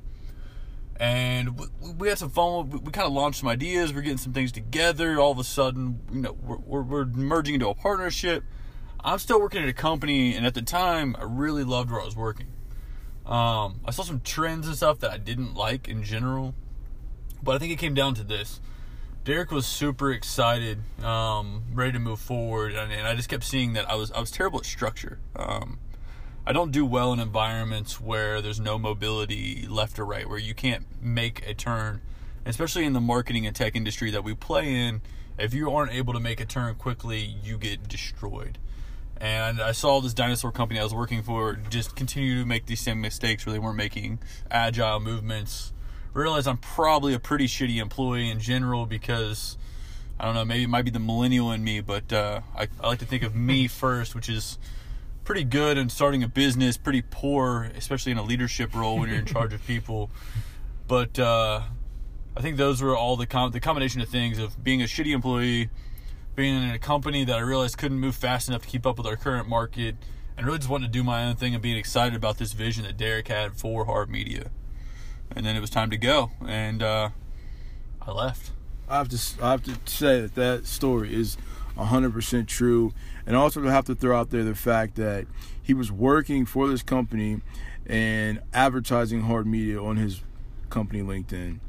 and 0.98 1.60
we, 1.60 1.68
we 1.98 2.08
had 2.10 2.18
some 2.18 2.30
fun. 2.30 2.70
We, 2.70 2.80
we 2.80 2.92
kind 2.92 3.08
of 3.08 3.14
launched 3.14 3.40
some 3.40 3.50
ideas. 3.50 3.94
We're 3.94 4.02
getting 4.02 4.18
some 4.18 4.34
things 4.34 4.52
together. 4.52 5.20
All 5.20 5.32
of 5.32 5.40
a 5.40 5.44
sudden, 5.44 6.00
you 6.12 6.22
know, 6.22 6.34
we're, 6.34 6.58
we're, 6.58 6.82
we're 6.82 7.06
merging 7.06 7.56
into 7.56 7.70
a 7.70 7.76
partnership. 7.76 8.44
I'm 9.04 9.20
still 9.20 9.40
working 9.40 9.64
at 9.64 9.70
a 9.70 9.74
company, 9.74 10.36
and 10.36 10.46
at 10.46 10.54
the 10.54 10.62
time, 10.62 11.16
I 11.18 11.24
really 11.24 11.64
loved 11.64 11.90
where 11.90 12.02
I 12.02 12.06
was 12.06 12.16
working. 12.16 12.48
Um, 13.26 13.80
I 13.86 13.92
saw 13.92 14.04
some 14.04 14.22
trends 14.22 14.68
and 14.68 14.76
stuff 14.76 15.00
that 15.00 15.12
I 15.12 15.18
didn't 15.18 15.56
like 15.56 15.88
in 15.88 16.04
general, 16.04 16.54
but 17.42 17.56
I 17.56 17.60
think 17.60 17.72
it 17.72 17.80
came 17.80 17.94
down 17.94 18.14
to 18.16 18.24
this. 18.24 18.60
Derek 19.24 19.52
was 19.52 19.68
super 19.68 20.12
excited, 20.12 20.80
um, 21.04 21.64
ready 21.74 21.92
to 21.94 22.00
move 22.00 22.20
forward, 22.20 22.74
and, 22.74 22.92
and 22.92 23.08
I 23.08 23.16
just 23.16 23.30
kept 23.30 23.44
seeing 23.44 23.74
that 23.74 23.90
I 23.90 23.96
was 23.96 24.12
I 24.12 24.20
was 24.20 24.32
terrible 24.32 24.60
at 24.60 24.66
structure. 24.66 25.20
Um, 25.36 25.80
I 26.46 26.54
don't 26.54 26.72
do 26.72 26.86
well 26.86 27.14
in 27.14 27.20
environments 27.20 28.02
where 28.02 28.42
there's 28.42 28.60
no 28.60 28.80
mobility 28.80 29.68
left 29.70 30.00
or 30.00 30.06
right, 30.06 30.28
where 30.28 30.40
you 30.40 30.56
can't 30.56 30.86
make 31.00 31.48
a 31.48 31.54
turn, 31.54 32.02
especially 32.46 32.84
in 32.84 32.94
the 32.94 33.02
marketing 33.02 33.46
and 33.46 33.56
tech 33.56 33.76
industry 33.76 34.10
that 34.10 34.24
we 34.24 34.34
play 34.34 34.74
in. 34.74 35.02
If 35.38 35.54
you 35.54 35.72
aren't 35.72 35.94
able 35.94 36.14
to 36.14 36.20
make 36.20 36.40
a 36.40 36.46
turn 36.46 36.74
quickly, 36.76 37.20
you 37.20 37.60
get 37.60 37.88
destroyed. 37.88 38.58
And 39.18 39.62
I 39.62 39.72
saw 39.72 40.02
this 40.02 40.16
dinosaur 40.16 40.52
company 40.52 40.80
I 40.80 40.84
was 40.84 40.96
working 40.96 41.22
for 41.22 41.60
just 41.70 41.96
continue 41.96 42.40
to 42.40 42.46
make 42.46 42.66
these 42.66 42.82
same 42.82 43.00
mistakes 43.00 43.46
where 43.46 43.54
they 43.54 43.60
weren't 43.60 43.78
making 43.78 44.18
agile 44.50 45.00
movements. 45.00 45.74
Realize 46.12 46.48
I'm 46.48 46.58
probably 46.58 47.14
a 47.14 47.20
pretty 47.20 47.46
shitty 47.46 47.78
employee 47.78 48.32
in 48.32 48.40
general 48.40 48.88
because 48.88 49.58
I 50.20 50.26
don't 50.26 50.34
know, 50.34 50.44
maybe 50.44 50.64
it 50.64 50.70
might 50.70 50.86
be 50.86 50.92
the 50.92 51.00
millennial 51.00 51.52
in 51.52 51.64
me, 51.64 51.82
but 51.82 52.12
uh, 52.12 52.42
I, 52.58 52.68
I 52.82 52.88
like 52.88 53.00
to 53.00 53.06
think 53.06 53.22
of 53.22 53.36
me 53.36 53.68
first, 53.68 54.16
which 54.16 54.28
is 54.28 54.58
pretty 55.32 55.46
good 55.46 55.78
in 55.78 55.88
starting 55.88 56.24
a 56.24 56.28
business, 56.28 56.76
pretty 56.76 57.02
poor, 57.10 57.72
especially 57.78 58.12
in 58.12 58.18
a 58.18 58.22
leadership 58.22 58.76
role 58.76 59.00
when 59.00 59.08
you're 59.08 59.20
in 59.20 59.26
charge 59.26 59.54
of 59.54 59.66
people. 59.66 60.12
But 60.90 61.18
uh, 61.18 61.62
I 62.36 62.42
think 62.42 62.58
those 62.58 62.82
were 62.82 62.98
all 62.98 63.16
the 63.16 63.26
com- 63.26 63.52
the 63.52 63.62
combination 63.62 64.02
of 64.02 64.10
things 64.10 64.40
of 64.40 64.62
being 64.62 64.82
a 64.82 64.86
shitty 64.86 65.14
employee, 65.14 65.70
being 66.36 66.62
in 66.62 66.72
a 66.72 66.78
company 66.78 67.24
that 67.24 67.38
I 67.38 67.40
realized 67.40 67.78
couldn't 67.78 67.98
move 67.98 68.14
fast 68.14 68.50
enough 68.50 68.64
to 68.64 68.68
keep 68.68 68.86
up 68.86 68.98
with 68.98 69.08
our 69.08 69.16
current 69.16 69.48
market, 69.48 69.96
and 70.36 70.46
really 70.46 70.58
just 70.58 70.70
wanting 70.70 70.90
to 70.90 70.92
do 70.92 71.02
my 71.02 71.24
own 71.24 71.38
thing 71.38 71.54
and 71.54 71.64
being 71.64 71.78
excited 71.78 72.14
about 72.14 72.38
this 72.38 72.52
vision 72.52 72.84
that 72.84 72.98
Derek 72.98 73.30
had 73.30 73.56
for 73.56 73.86
Hard 73.86 74.10
Media. 74.10 74.52
And 75.34 75.46
then 75.46 75.56
it 75.56 75.62
was 75.62 75.70
time 75.70 75.90
to 75.92 75.98
go, 75.98 76.32
and 76.46 76.84
uh, 76.84 77.12
I 78.06 78.12
left. 78.12 78.52
I 78.90 78.98
have 78.98 79.08
to 79.08 79.18
I 79.42 79.52
have 79.52 79.64
to 79.64 79.78
say 79.86 80.20
that 80.20 80.36
that 80.36 80.66
story 80.66 81.16
is 81.16 81.38
100% 81.78 82.48
true 82.48 82.92
and 83.32 83.38
also 83.38 83.62
to 83.62 83.72
have 83.72 83.86
to 83.86 83.96
throw 83.96 84.20
out 84.20 84.30
there 84.30 84.44
the 84.44 84.54
fact 84.54 84.96
that 84.96 85.26
he 85.64 85.74
was 85.74 85.90
working 85.90 86.46
for 86.46 86.68
this 86.68 86.84
company 86.84 87.40
and 87.86 88.42
advertising 88.54 89.22
hard 89.22 89.48
media 89.48 89.82
on 89.82 89.96
his 89.96 90.22
company 90.70 91.02
LinkedIn 91.02 91.62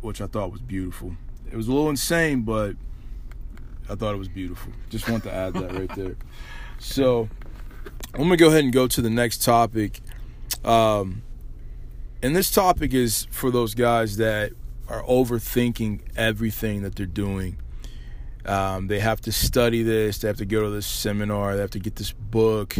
which 0.00 0.20
I 0.20 0.28
thought 0.28 0.52
was 0.52 0.60
beautiful. 0.60 1.16
It 1.50 1.56
was 1.56 1.66
a 1.66 1.72
little 1.72 1.90
insane 1.90 2.42
but 2.42 2.76
I 3.90 3.96
thought 3.96 4.14
it 4.14 4.18
was 4.18 4.28
beautiful. 4.28 4.72
Just 4.90 5.08
want 5.08 5.24
to 5.24 5.34
add 5.34 5.54
that 5.54 5.72
right 5.72 5.92
there. 5.96 6.14
So 6.80 7.28
I'm 8.14 8.20
gonna 8.20 8.36
go 8.36 8.46
ahead 8.46 8.62
and 8.62 8.72
go 8.72 8.86
to 8.86 9.02
the 9.02 9.10
next 9.10 9.42
topic. 9.42 9.98
Um, 10.64 11.22
and 12.22 12.36
this 12.36 12.52
topic 12.52 12.94
is 12.94 13.26
for 13.32 13.50
those 13.50 13.74
guys 13.74 14.18
that 14.18 14.52
are 14.88 15.02
overthinking 15.02 16.02
everything 16.16 16.82
that 16.82 16.94
they're 16.94 17.06
doing. 17.06 17.56
Um, 18.46 18.86
they 18.86 19.00
have 19.00 19.20
to 19.22 19.32
study 19.32 19.82
this. 19.82 20.18
They 20.18 20.28
have 20.28 20.38
to 20.38 20.46
go 20.46 20.62
to 20.62 20.70
this 20.70 20.86
seminar. 20.86 21.54
They 21.54 21.60
have 21.60 21.70
to 21.72 21.78
get 21.78 21.96
this 21.96 22.12
book. 22.12 22.76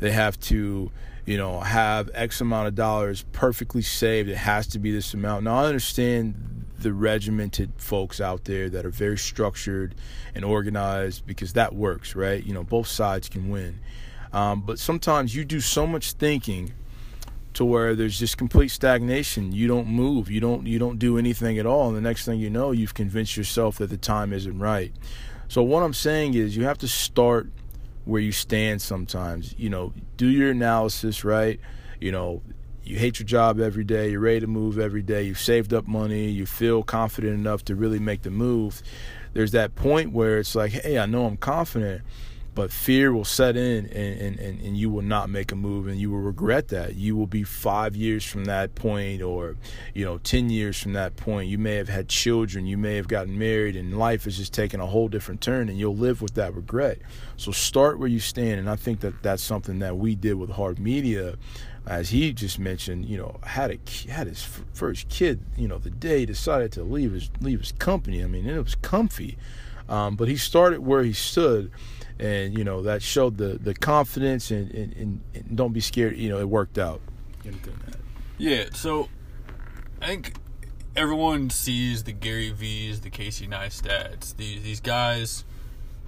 They 0.00 0.10
have 0.10 0.38
to, 0.40 0.90
you 1.26 1.36
know, 1.36 1.60
have 1.60 2.10
X 2.14 2.40
amount 2.40 2.68
of 2.68 2.74
dollars 2.74 3.24
perfectly 3.32 3.82
saved. 3.82 4.28
It 4.28 4.36
has 4.36 4.66
to 4.68 4.78
be 4.78 4.90
this 4.90 5.14
amount. 5.14 5.44
Now 5.44 5.56
I 5.56 5.66
understand 5.66 6.34
the 6.78 6.92
regimented 6.92 7.72
folks 7.76 8.20
out 8.20 8.44
there 8.44 8.68
that 8.68 8.84
are 8.84 8.90
very 8.90 9.16
structured 9.16 9.94
and 10.34 10.44
organized 10.44 11.26
because 11.26 11.52
that 11.52 11.74
works, 11.74 12.16
right? 12.16 12.44
You 12.44 12.54
know, 12.54 12.64
both 12.64 12.88
sides 12.88 13.28
can 13.28 13.48
win. 13.50 13.78
Um, 14.32 14.62
but 14.62 14.78
sometimes 14.78 15.34
you 15.34 15.44
do 15.44 15.60
so 15.60 15.86
much 15.86 16.12
thinking 16.12 16.72
to 17.54 17.64
where 17.64 17.94
there's 17.94 18.18
just 18.18 18.38
complete 18.38 18.68
stagnation. 18.68 19.52
You 19.52 19.68
don't 19.68 19.86
move. 19.86 20.30
You 20.30 20.40
don't 20.40 20.66
you 20.66 20.78
don't 20.78 20.98
do 20.98 21.18
anything 21.18 21.58
at 21.58 21.66
all. 21.66 21.88
And 21.88 21.96
the 21.96 22.00
next 22.00 22.24
thing 22.24 22.38
you 22.38 22.50
know, 22.50 22.72
you've 22.72 22.94
convinced 22.94 23.36
yourself 23.36 23.78
that 23.78 23.90
the 23.90 23.96
time 23.96 24.32
isn't 24.32 24.58
right. 24.58 24.92
So 25.48 25.62
what 25.62 25.82
I'm 25.82 25.94
saying 25.94 26.34
is 26.34 26.56
you 26.56 26.64
have 26.64 26.78
to 26.78 26.88
start 26.88 27.48
where 28.04 28.20
you 28.20 28.32
stand 28.32 28.82
sometimes. 28.82 29.54
You 29.58 29.70
know, 29.70 29.92
do 30.16 30.26
your 30.28 30.50
analysis, 30.50 31.24
right? 31.24 31.60
You 32.00 32.10
know, 32.10 32.42
you 32.84 32.98
hate 32.98 33.18
your 33.18 33.26
job 33.26 33.60
every 33.60 33.84
day, 33.84 34.10
you're 34.10 34.20
ready 34.20 34.40
to 34.40 34.46
move 34.46 34.78
every 34.78 35.02
day, 35.02 35.22
you've 35.22 35.38
saved 35.38 35.72
up 35.72 35.86
money, 35.86 36.28
you 36.28 36.46
feel 36.46 36.82
confident 36.82 37.34
enough 37.34 37.64
to 37.66 37.76
really 37.76 37.98
make 37.98 38.22
the 38.22 38.30
move. 38.30 38.82
There's 39.34 39.52
that 39.52 39.74
point 39.74 40.12
where 40.12 40.38
it's 40.38 40.54
like, 40.54 40.72
hey, 40.72 40.98
I 40.98 41.06
know 41.06 41.26
I'm 41.26 41.36
confident, 41.36 42.02
but 42.54 42.70
fear 42.70 43.12
will 43.12 43.24
set 43.24 43.56
in 43.56 43.86
and, 43.86 44.38
and, 44.38 44.60
and, 44.60 44.76
you 44.76 44.90
will 44.90 45.02
not 45.02 45.30
make 45.30 45.52
a 45.52 45.56
move 45.56 45.86
and 45.86 45.98
you 45.98 46.10
will 46.10 46.20
regret 46.20 46.68
that. 46.68 46.96
You 46.96 47.16
will 47.16 47.26
be 47.26 47.44
five 47.44 47.96
years 47.96 48.24
from 48.24 48.44
that 48.44 48.74
point 48.74 49.22
or 49.22 49.56
you 49.94 50.04
know 50.04 50.18
10 50.18 50.50
years 50.50 50.78
from 50.78 50.92
that 50.92 51.16
point. 51.16 51.48
You 51.48 51.58
may 51.58 51.76
have 51.76 51.88
had 51.88 52.08
children. 52.08 52.66
You 52.66 52.76
may 52.76 52.96
have 52.96 53.08
gotten 53.08 53.38
married 53.38 53.74
and 53.74 53.98
life 53.98 54.26
is 54.26 54.36
just 54.36 54.52
taking 54.52 54.80
a 54.80 54.86
whole 54.86 55.08
different 55.08 55.40
turn 55.40 55.68
and 55.68 55.78
you'll 55.78 55.96
live 55.96 56.20
with 56.20 56.34
that 56.34 56.54
regret. 56.54 56.98
So 57.36 57.52
start 57.52 57.98
where 57.98 58.08
you 58.08 58.20
stand. 58.20 58.60
And 58.60 58.68
i 58.68 58.76
think 58.76 59.00
that 59.00 59.22
that's 59.22 59.42
something 59.42 59.78
that 59.78 59.96
we 59.96 60.14
did 60.14 60.34
with 60.34 60.50
hard 60.50 60.78
media. 60.78 61.36
As 61.84 62.10
he 62.10 62.32
just 62.32 62.60
mentioned, 62.60 63.06
you 63.06 63.18
know, 63.18 63.40
had 63.42 63.72
a 63.72 64.10
had 64.10 64.28
his 64.28 64.46
first 64.72 65.08
kid, 65.08 65.40
you 65.56 65.66
know, 65.66 65.78
the 65.78 65.90
day 65.90 66.20
he 66.20 66.26
decided 66.26 66.70
to 66.72 66.84
leave 66.84 67.10
his 67.10 67.28
leave 67.40 67.58
his 67.58 67.72
company. 67.72 68.22
I 68.22 68.28
mean, 68.28 68.46
it 68.46 68.62
was 68.62 68.76
comfy, 68.76 69.36
um, 69.88 70.16
but 70.16 70.28
he 70.28 70.36
started 70.36 70.80
where 70.80 71.02
he 71.02 71.12
stood, 71.12 71.70
and 72.18 72.56
you 72.56 72.64
know 72.64 72.82
that 72.82 73.02
showed 73.02 73.36
the 73.36 73.58
the 73.58 73.74
confidence 73.74 74.50
and, 74.50 74.70
and, 74.72 74.92
and, 74.94 75.20
and 75.34 75.56
don't 75.56 75.72
be 75.72 75.80
scared. 75.80 76.16
You 76.16 76.28
know, 76.28 76.38
it 76.38 76.48
worked 76.48 76.78
out. 76.78 77.00
Yeah, 78.38 78.66
so 78.72 79.08
I 80.00 80.06
think 80.06 80.34
everyone 80.96 81.50
sees 81.50 82.04
the 82.04 82.12
Gary 82.12 82.50
V's, 82.50 83.00
the 83.00 83.10
Casey 83.10 83.46
Neistats, 83.46 84.36
these 84.36 84.62
these 84.62 84.80
guys 84.80 85.44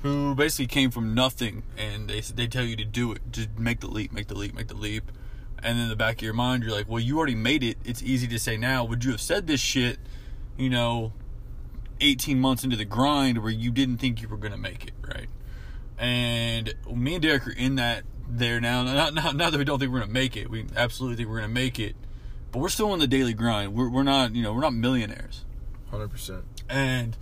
who 0.03 0.35
basically 0.35 0.67
came 0.67 0.91
from 0.91 1.15
nothing, 1.15 1.63
and 1.79 2.09
they 2.09 2.21
they 2.21 2.47
tell 2.47 2.65
you 2.65 2.77
to 2.77 2.85
do 2.85 3.13
it, 3.13 3.21
just 3.31 3.59
make 3.59 3.81
the 3.81 3.87
leap, 3.87 4.13
make 4.13 4.27
the 4.27 4.35
leap, 4.35 4.55
make 4.55 4.69
the 4.69 4.75
leap, 4.75 5.11
and 5.59 5.79
then 5.79 5.85
in 5.85 5.89
the 5.89 5.97
back 5.97 6.17
of 6.17 6.23
your 6.23 6.35
mind, 6.35 6.63
you're 6.63 6.73
like, 6.73 6.89
well, 6.89 7.01
you 7.01 7.17
already 7.17 7.35
made 7.35 7.63
it. 7.63 7.79
It's 7.85 8.03
easy 8.03 8.27
to 8.29 8.39
say 8.39 8.57
now. 8.59 8.85
Would 8.85 9.05
you 9.05 9.13
have 9.13 9.21
said 9.21 9.47
this 9.47 9.61
shit, 9.61 9.99
you 10.59 10.69
know, 10.69 11.13
18 12.05 12.39
months 12.39 12.65
into 12.65 12.77
the 12.77 12.85
grind 12.85 13.43
where 13.43 13.53
you 13.53 13.71
didn't 13.71 13.99
think 13.99 14.21
you 14.21 14.29
were 14.29 14.37
gonna 14.37 14.59
make 14.59 14.85
it, 14.85 14.93
right? 15.07 15.29
And 15.99 16.75
me 16.93 17.15
and 17.15 17.23
Derek 17.23 17.47
are 17.47 17.53
in 17.53 17.77
that 17.77 18.05
there 18.29 18.61
now. 18.61 18.83
Not, 18.83 19.15
not, 19.15 19.37
not 19.37 19.53
that 19.53 19.59
we 19.59 19.65
don't 19.65 19.79
think 19.79 19.93
we're 19.93 20.01
gonna 20.01 20.13
make 20.13 20.37
it. 20.37 20.51
We 20.51 20.67
absolutely 20.77 21.17
think 21.17 21.29
we're 21.29 21.41
gonna 21.41 21.49
make 21.49 21.79
it, 21.79 21.97
but 22.53 22.59
we're 22.59 22.69
still 22.69 22.91
on 22.91 22.99
the 22.99 23.07
daily 23.07 23.35
grind. 23.35 23.75
We're, 23.75 23.89
we're 23.89 24.03
not, 24.03 24.35
you 24.35 24.43
know, 24.43 24.53
we're 24.53 24.61
not 24.61 24.75
millionaires. 24.75 25.45
Hundred 25.91 26.11
percent. 26.11 26.45
And 26.69 27.17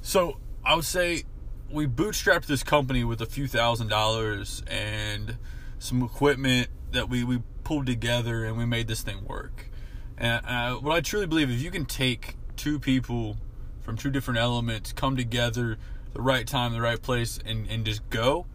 so 0.00 0.38
I 0.64 0.74
would 0.74 0.84
say 0.84 1.24
we 1.70 1.86
bootstrapped 1.86 2.46
this 2.46 2.62
company 2.62 3.04
with 3.04 3.20
a 3.20 3.26
few 3.26 3.46
thousand 3.46 3.88
dollars 3.88 4.62
and 4.66 5.36
some 5.78 6.02
equipment 6.02 6.68
that 6.92 7.08
we, 7.08 7.24
we 7.24 7.42
pulled 7.64 7.86
together 7.86 8.44
and 8.44 8.56
we 8.56 8.64
made 8.64 8.86
this 8.86 9.02
thing 9.02 9.24
work. 9.24 9.70
And 10.16 10.44
uh, 10.46 10.74
what 10.76 10.94
I 10.94 11.00
truly 11.00 11.26
believe, 11.26 11.50
if 11.50 11.60
you 11.60 11.70
can 11.70 11.84
take 11.84 12.36
two 12.56 12.78
people 12.78 13.36
from 13.84 13.96
two 13.96 14.10
different 14.10 14.40
elements, 14.40 14.92
come 14.92 15.16
together, 15.16 15.78
the 16.12 16.22
right 16.22 16.46
time, 16.46 16.72
the 16.72 16.80
right 16.80 17.00
place, 17.00 17.38
and, 17.44 17.68
and 17.68 17.84
just 17.84 18.08
go, 18.10 18.46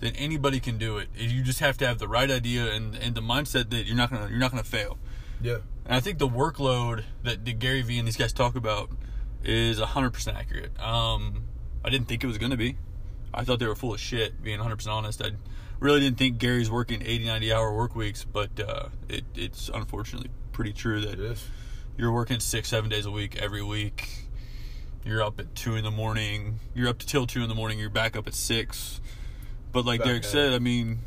then 0.00 0.14
anybody 0.14 0.60
can 0.60 0.78
do 0.78 0.98
it. 0.98 1.08
You 1.16 1.42
just 1.42 1.60
have 1.60 1.76
to 1.78 1.86
have 1.86 1.98
the 1.98 2.06
right 2.06 2.30
idea 2.30 2.72
and, 2.72 2.94
and 2.94 3.14
the 3.14 3.20
mindset 3.20 3.70
that 3.70 3.86
you're 3.86 3.96
not 3.96 4.10
gonna 4.10 4.28
you're 4.28 4.38
not 4.38 4.50
gonna 4.50 4.62
fail. 4.62 4.98
Yeah. 5.40 5.58
And 5.84 5.96
I 5.96 6.00
think 6.00 6.18
the 6.18 6.28
workload 6.28 7.04
that, 7.24 7.44
Gary 7.58 7.82
Vee 7.82 7.98
and 7.98 8.06
these 8.06 8.16
guys 8.16 8.32
talk 8.32 8.54
about 8.54 8.90
is 9.42 9.80
100% 9.80 10.34
accurate. 10.34 10.78
Um, 10.80 11.44
I 11.84 11.90
didn't 11.90 12.08
think 12.08 12.22
it 12.22 12.26
was 12.26 12.38
going 12.38 12.50
to 12.50 12.56
be. 12.56 12.76
I 13.32 13.44
thought 13.44 13.58
they 13.58 13.66
were 13.66 13.74
full 13.74 13.94
of 13.94 14.00
shit, 14.00 14.42
being 14.42 14.58
100% 14.58 14.86
honest. 14.88 15.22
I 15.22 15.30
really 15.80 16.00
didn't 16.00 16.18
think 16.18 16.38
Gary's 16.38 16.70
working 16.70 17.02
80, 17.02 17.26
90 17.26 17.52
hour 17.52 17.74
work 17.74 17.94
weeks, 17.94 18.24
but 18.24 18.50
uh, 18.60 18.88
it, 19.08 19.24
it's 19.34 19.70
unfortunately 19.72 20.30
pretty 20.52 20.72
true 20.72 21.00
that 21.00 21.38
you're 21.96 22.12
working 22.12 22.40
six, 22.40 22.68
seven 22.68 22.90
days 22.90 23.06
a 23.06 23.10
week 23.10 23.36
every 23.36 23.62
week. 23.62 24.27
You're 25.08 25.22
up 25.22 25.40
at 25.40 25.54
2 25.54 25.76
in 25.76 25.84
the 25.84 25.90
morning. 25.90 26.60
You're 26.74 26.88
up 26.88 26.98
to 26.98 27.06
till 27.06 27.26
2 27.26 27.42
in 27.42 27.48
the 27.48 27.54
morning. 27.54 27.78
You're 27.78 27.88
back 27.88 28.14
up 28.14 28.26
at 28.26 28.34
6. 28.34 29.00
But 29.72 29.86
like 29.86 30.00
Back 30.00 30.06
Derek 30.06 30.24
at 30.24 30.30
said. 30.30 30.52
I 30.52 30.58
mean, 30.58 30.98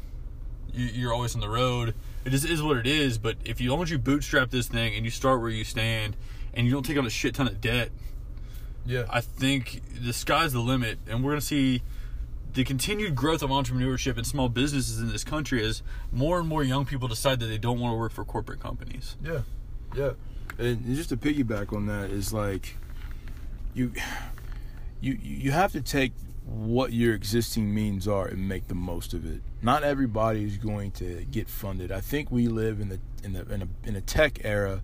you, 0.73 0.87
you're 0.87 1.13
always 1.13 1.35
on 1.35 1.41
the 1.41 1.49
road. 1.49 1.93
It 2.25 2.31
just 2.31 2.45
is 2.45 2.63
what 2.63 2.77
it 2.77 2.87
is. 2.87 3.19
But 3.19 3.37
if 3.45 3.61
you, 3.61 3.69
as 3.69 3.71
long 3.73 3.83
as 3.83 3.91
you 3.91 3.99
bootstrap 3.99 4.49
this 4.49 4.67
thing 4.67 4.95
and 4.95 5.05
you 5.05 5.11
start 5.11 5.39
where 5.39 5.51
you 5.51 5.63
stand 5.63 6.17
and 6.55 6.65
you 6.65 6.73
don't 6.73 6.83
take 6.83 6.97
on 6.97 7.05
a 7.05 7.11
shit 7.11 7.35
ton 7.35 7.47
of 7.47 7.61
debt, 7.61 7.91
Yeah. 8.87 9.05
I 9.07 9.21
think 9.21 9.83
the 10.03 10.13
sky's 10.13 10.53
the 10.53 10.59
limit, 10.59 10.97
and 11.07 11.23
we're 11.23 11.33
going 11.33 11.39
to 11.39 11.45
see 11.45 11.83
the 12.53 12.63
continued 12.63 13.15
growth 13.15 13.43
of 13.43 13.51
entrepreneurship 13.51 14.17
and 14.17 14.25
small 14.25 14.49
businesses 14.49 14.99
in 14.99 15.09
this 15.11 15.23
country 15.23 15.63
as 15.63 15.83
more 16.11 16.39
and 16.39 16.49
more 16.49 16.63
young 16.63 16.85
people 16.85 17.07
decide 17.07 17.39
that 17.39 17.45
they 17.45 17.59
don't 17.59 17.79
want 17.79 17.93
to 17.93 17.97
work 17.97 18.11
for 18.11 18.25
corporate 18.25 18.59
companies. 18.59 19.15
Yeah, 19.23 19.41
yeah. 19.95 20.13
And 20.57 20.95
just 20.95 21.09
to 21.09 21.17
piggyback 21.17 21.71
on 21.71 21.85
that 21.85 22.09
is 22.09 22.33
like 22.33 22.75
you 23.73 23.91
you 24.99 25.17
you 25.21 25.51
have 25.51 25.71
to 25.73 25.81
take 25.81 26.13
what 26.45 26.91
your 26.91 27.13
existing 27.13 27.73
means 27.73 28.07
are 28.07 28.27
and 28.27 28.47
make 28.47 28.67
the 28.67 28.75
most 28.75 29.13
of 29.13 29.25
it. 29.25 29.41
Not 29.61 29.83
everybody 29.83 30.43
is 30.43 30.57
going 30.57 30.91
to 30.91 31.25
get 31.31 31.47
funded. 31.47 31.91
I 31.91 32.01
think 32.01 32.31
we 32.31 32.47
live 32.47 32.79
in 32.79 32.89
the 32.89 32.99
in 33.23 33.33
the 33.33 33.41
in 33.51 33.61
a, 33.61 33.87
in 33.87 33.95
a 33.95 34.01
tech 34.01 34.39
era 34.43 34.81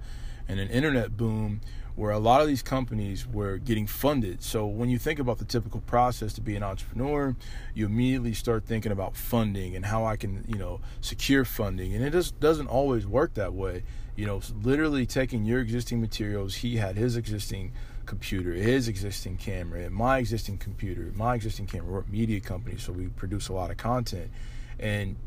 and 0.47 0.59
an 0.59 0.69
internet 0.69 1.17
boom 1.17 1.61
where 1.95 2.11
a 2.11 2.19
lot 2.19 2.41
of 2.41 2.47
these 2.47 2.61
companies 2.61 3.25
were 3.25 3.57
getting 3.57 3.87
funded. 3.87 4.43
So 4.43 4.67
when 4.67 4.87
you 4.87 4.99
think 4.99 5.17
about 5.17 5.39
the 5.39 5.45
typical 5.45 5.81
process 5.81 6.31
to 6.33 6.41
be 6.41 6.55
an 6.55 6.61
entrepreneur, 6.61 7.35
you 7.73 7.87
immediately 7.87 8.35
start 8.35 8.65
thinking 8.65 8.91
about 8.91 9.17
funding 9.17 9.75
and 9.75 9.83
how 9.83 10.05
I 10.05 10.15
can, 10.15 10.45
you 10.47 10.59
know, 10.59 10.79
secure 11.01 11.43
funding. 11.43 11.95
And 11.95 12.05
it 12.05 12.11
just 12.11 12.39
doesn't 12.39 12.67
always 12.67 13.07
work 13.07 13.33
that 13.33 13.55
way. 13.55 13.81
You 14.17 14.25
know, 14.25 14.41
literally 14.63 15.05
taking 15.05 15.45
your 15.45 15.61
existing 15.61 16.01
materials, 16.01 16.55
he 16.55 16.77
had 16.77 16.97
his 16.97 17.15
existing 17.15 17.71
computer, 18.07 18.51
his 18.51 18.87
existing 18.87 19.37
camera, 19.37 19.89
my 19.91 20.17
existing 20.17 20.57
computer, 20.57 21.11
my 21.15 21.35
existing 21.35 21.67
camera. 21.67 21.93
We're 21.93 21.99
a 21.99 22.07
media 22.07 22.39
company, 22.39 22.77
so 22.77 22.91
we 22.91 23.07
produce 23.07 23.47
a 23.47 23.53
lot 23.53 23.69
of 23.69 23.77
content. 23.77 24.31
And 24.79 25.17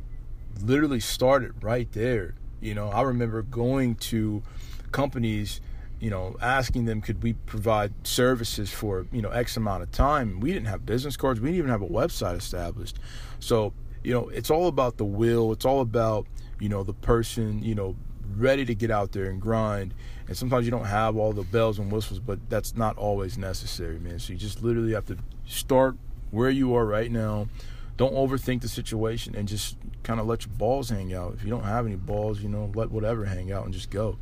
literally 0.61 0.99
started 0.99 1.63
right 1.63 1.91
there. 1.93 2.35
You 2.61 2.75
know, 2.75 2.89
I 2.89 3.03
remember 3.03 3.43
going 3.43 3.95
to 3.97 4.43
companies, 4.91 5.61
you 6.01 6.11
know, 6.11 6.37
asking 6.43 6.87
them 6.87 7.01
could 7.01 7.23
we 7.23 7.35
provide 7.35 7.93
services 8.05 8.71
for, 8.71 9.07
you 9.13 9.23
know, 9.23 9.31
X 9.31 9.57
amount 9.57 9.85
of 9.85 9.93
time. 9.93 10.41
We 10.41 10.53
didn't 10.53 10.67
have 10.67 10.85
business 10.85 11.17
cards, 11.17 11.41
we 11.41 11.49
didn't 11.49 11.59
even 11.59 11.71
have 11.71 11.83
a 11.83 11.87
website 11.87 12.37
established. 12.37 12.99
So, 13.39 13.73
you 14.03 14.13
know, 14.13 14.29
it's 14.31 14.51
all 14.51 14.67
about 14.67 14.97
the 14.97 15.05
will, 15.05 15.53
it's 15.53 15.65
all 15.65 15.81
about, 15.81 16.27
you 16.59 16.69
know, 16.69 16.83
the 16.83 16.93
person, 16.93 17.63
you 17.63 17.75
know, 17.75 17.95
ready 18.37 18.65
to 18.65 18.75
get 18.75 18.91
out 18.91 19.13
there 19.13 19.27
and 19.27 19.41
grind. 19.41 19.95
And 20.27 20.37
sometimes 20.37 20.65
you 20.65 20.71
don't 20.71 20.85
have 20.85 21.17
all 21.17 21.33
the 21.33 21.43
bells 21.43 21.79
and 21.79 21.91
whistles, 21.91 22.21
but 22.21 22.49
that's 22.49 22.77
not 22.77 22.97
always 22.97 23.37
necessary, 23.37 23.99
man. 23.99 24.19
So 24.19 24.33
you 24.33 24.39
just 24.39 24.63
literally 24.63 24.93
have 24.93 25.07
to 25.07 25.17
start 25.47 25.97
where 26.31 26.51
you 26.51 26.75
are 26.75 26.87
right 26.87 27.11
now. 27.11 27.49
Don't 27.97 28.15
overthink 28.15 28.63
the 28.63 28.69
situation 28.69 29.35
and 29.35 29.47
just 29.47 29.77
kind 30.03 30.21
of 30.21 30.27
let 30.27 30.47
your 30.47 30.55
balls 30.55 30.89
hang 30.89 31.13
out. 31.13 31.35
If 31.35 31.45
you 31.45 31.51
don't 31.51 31.65
have 31.65 31.85
any 31.87 31.97
balls, 31.97 32.41
you 32.41 32.49
know, 32.49 32.71
let 32.75 32.91
whatever 32.91 33.25
hang 33.27 33.53
out 33.53 33.65
and 33.65 33.75
just 33.75 33.91
go. 33.91 34.19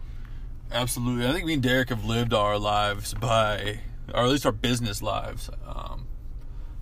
Absolutely. 0.73 1.27
I 1.27 1.33
think 1.33 1.45
me 1.45 1.55
and 1.55 1.63
Derek 1.63 1.91
have 1.91 2.05
lived 2.05 2.35
our 2.35 2.59
lives 2.59 3.15
by, 3.15 3.81
or 4.13 4.25
at 4.25 4.29
least 4.31 4.47
our 4.47 4.53
business 4.53 5.01
lives, 5.01 5.49
um, 5.67 6.07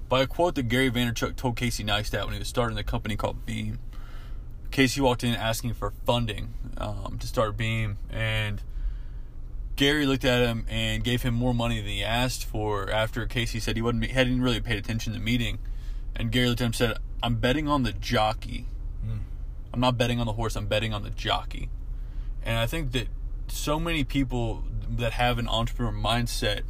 by 0.08 0.22
a 0.22 0.26
quote 0.26 0.54
that 0.54 0.64
Gary 0.68 0.90
Vaynerchuk 0.90 1.36
told 1.36 1.56
Casey 1.56 1.84
Neistat 1.84 2.24
when 2.24 2.32
he 2.32 2.38
was 2.38 2.48
starting 2.48 2.76
the 2.76 2.84
company 2.84 3.16
called 3.16 3.44
Beme. 3.44 3.78
Casey 4.76 5.00
walked 5.00 5.24
in 5.24 5.32
asking 5.32 5.72
for 5.72 5.94
funding 6.04 6.52
um, 6.76 7.16
to 7.18 7.26
start 7.26 7.56
Beme, 7.56 7.96
and 8.10 8.62
Gary 9.74 10.04
looked 10.04 10.26
at 10.26 10.42
him 10.42 10.66
and 10.68 11.02
gave 11.02 11.22
him 11.22 11.32
more 11.32 11.54
money 11.54 11.80
than 11.80 11.88
he 11.88 12.04
asked 12.04 12.44
for. 12.44 12.90
After 12.90 13.24
Casey 13.24 13.58
said 13.58 13.76
he 13.76 13.80
wasn't, 13.80 14.04
he 14.04 14.12
hadn't 14.12 14.42
really 14.42 14.60
paid 14.60 14.76
attention 14.76 15.14
to 15.14 15.18
the 15.18 15.24
meeting, 15.24 15.60
and 16.14 16.30
Gary 16.30 16.48
looked 16.48 16.60
at 16.60 16.64
him 16.64 16.68
and 16.68 16.74
said, 16.74 16.98
"I'm 17.22 17.36
betting 17.36 17.68
on 17.68 17.84
the 17.84 17.92
jockey. 17.94 18.66
I'm 19.72 19.80
not 19.80 19.96
betting 19.96 20.20
on 20.20 20.26
the 20.26 20.34
horse. 20.34 20.56
I'm 20.56 20.66
betting 20.66 20.92
on 20.92 21.02
the 21.02 21.08
jockey." 21.08 21.70
And 22.44 22.58
I 22.58 22.66
think 22.66 22.92
that 22.92 23.08
so 23.48 23.80
many 23.80 24.04
people 24.04 24.62
that 24.90 25.14
have 25.14 25.38
an 25.38 25.48
entrepreneur 25.48 25.90
mindset 25.90 26.64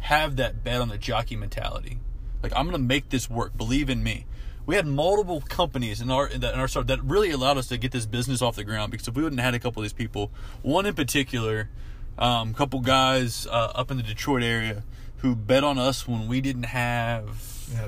have 0.00 0.36
that 0.36 0.62
bet 0.62 0.82
on 0.82 0.90
the 0.90 0.98
jockey 0.98 1.34
mentality. 1.34 1.96
Like 2.42 2.52
I'm 2.54 2.66
gonna 2.66 2.76
make 2.76 3.08
this 3.08 3.30
work. 3.30 3.56
Believe 3.56 3.88
in 3.88 4.02
me. 4.02 4.26
We 4.68 4.74
had 4.76 4.86
multiple 4.86 5.40
companies 5.48 6.02
in 6.02 6.10
our 6.10 6.26
in 6.26 6.42
that 6.42 6.52
in 6.52 6.60
our 6.60 6.68
start 6.68 6.88
that 6.88 7.02
really 7.02 7.30
allowed 7.30 7.56
us 7.56 7.68
to 7.68 7.78
get 7.78 7.90
this 7.90 8.04
business 8.04 8.42
off 8.42 8.54
the 8.54 8.64
ground 8.64 8.90
because 8.90 9.08
if 9.08 9.14
we 9.14 9.22
wouldn't 9.22 9.40
have 9.40 9.46
had 9.46 9.54
a 9.54 9.58
couple 9.58 9.80
of 9.80 9.84
these 9.84 9.94
people, 9.94 10.30
one 10.60 10.84
in 10.84 10.92
particular, 10.94 11.70
um, 12.18 12.52
couple 12.52 12.80
guys 12.80 13.46
uh, 13.46 13.72
up 13.74 13.90
in 13.90 13.96
the 13.96 14.02
Detroit 14.02 14.42
area 14.42 14.82
who 15.18 15.34
bet 15.34 15.64
on 15.64 15.78
us 15.78 16.06
when 16.06 16.28
we 16.28 16.42
didn't 16.42 16.64
have 16.64 17.42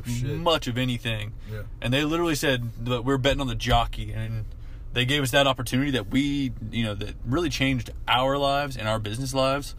shit. 0.07 0.39
much 0.39 0.67
of 0.69 0.79
anything, 0.79 1.35
Yeah. 1.53 1.65
and 1.83 1.93
they 1.93 2.03
literally 2.03 2.35
said 2.35 2.71
that 2.87 3.05
we're 3.05 3.19
betting 3.19 3.43
on 3.43 3.47
the 3.47 3.55
jockey 3.55 4.11
and 4.13 4.47
they 4.95 5.05
gave 5.05 5.23
us 5.23 5.33
that 5.33 5.47
opportunity 5.47 5.91
that 5.91 6.09
we 6.11 6.51
you 6.73 6.85
know 6.85 6.95
that 6.95 7.15
really 7.27 7.51
changed 7.51 7.91
our 8.09 8.39
lives 8.39 8.79
and 8.79 8.89
our 8.89 8.99
business 8.99 9.35
lives 9.35 9.75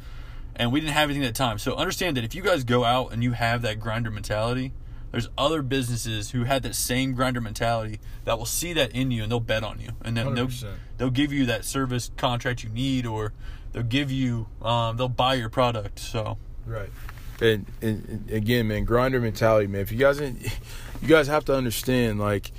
and 0.55 0.72
we 0.72 0.79
didn't 0.79 0.93
have 0.93 1.10
anything 1.10 1.25
at 1.25 1.34
the 1.34 1.38
time 1.38 1.58
so 1.58 1.74
understand 1.75 2.15
that 2.15 2.24
if 2.24 2.36
you 2.36 2.43
guys 2.43 2.63
go 2.63 2.84
out 2.86 3.12
and 3.12 3.24
you 3.24 3.31
have 3.31 3.63
that 3.63 3.79
grinder 3.79 4.12
mentality 4.12 4.72
there's 5.12 5.30
other 5.38 5.62
businesses 5.62 6.32
who 6.32 6.46
had 6.46 6.63
that 6.63 6.75
same 6.75 7.13
grinder 7.13 7.41
mentality 7.41 8.00
that 8.25 8.38
will 8.38 8.46
see 8.46 8.74
that 8.74 8.91
in 8.91 9.12
you 9.12 9.24
and 9.24 9.32
they'll 9.32 9.39
bet 9.39 9.63
on 9.63 9.80
you 9.80 9.89
and 10.03 10.15
then 10.15 10.34
they'll, 10.36 10.50
they'll 10.98 11.10
give 11.10 11.34
you 11.34 11.46
that 11.46 11.65
service 11.65 12.12
contract 12.18 12.63
you 12.63 12.70
need 12.70 13.06
or 13.06 13.34
they'll 13.74 13.84
give 13.84 14.12
you 14.12 14.48
um, 14.62 14.98
they'll 14.98 15.10
buy 15.10 15.34
your 15.34 15.50
product 15.50 16.00
so 16.00 16.38
Right. 16.65 16.89
And, 17.41 17.65
and, 17.82 18.08
and 18.08 18.32
again, 18.32 18.68
man, 18.68 18.86
grinder 18.86 19.20
mentality, 19.20 19.68
man. 19.68 19.82
If 19.82 19.91
you 19.91 19.98
guys, 19.98 20.20
you 20.20 21.08
guys 21.08 21.27
have 21.27 21.46
to 21.46 21.56
understand, 21.56 22.20
like, 22.20 22.51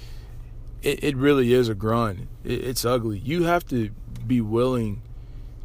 it, 0.83 1.05
it 1.05 1.17
really 1.17 1.53
is 1.53 1.69
a 1.69 1.75
grind. 1.75 2.29
It, 2.45 2.65
it's 2.65 2.85
ugly. 2.85 3.19
You 3.19 3.45
have 3.45 3.67
to 3.69 3.91
be 4.27 4.41
willing 4.41 5.03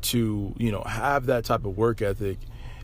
to, 0.03 0.53
you 0.57 0.71
know, 0.71 0.81
have 0.83 1.25
that 1.25 1.45
type 1.45 1.65
of 1.65 1.75
work 1.75 2.01
ethic 2.01 2.37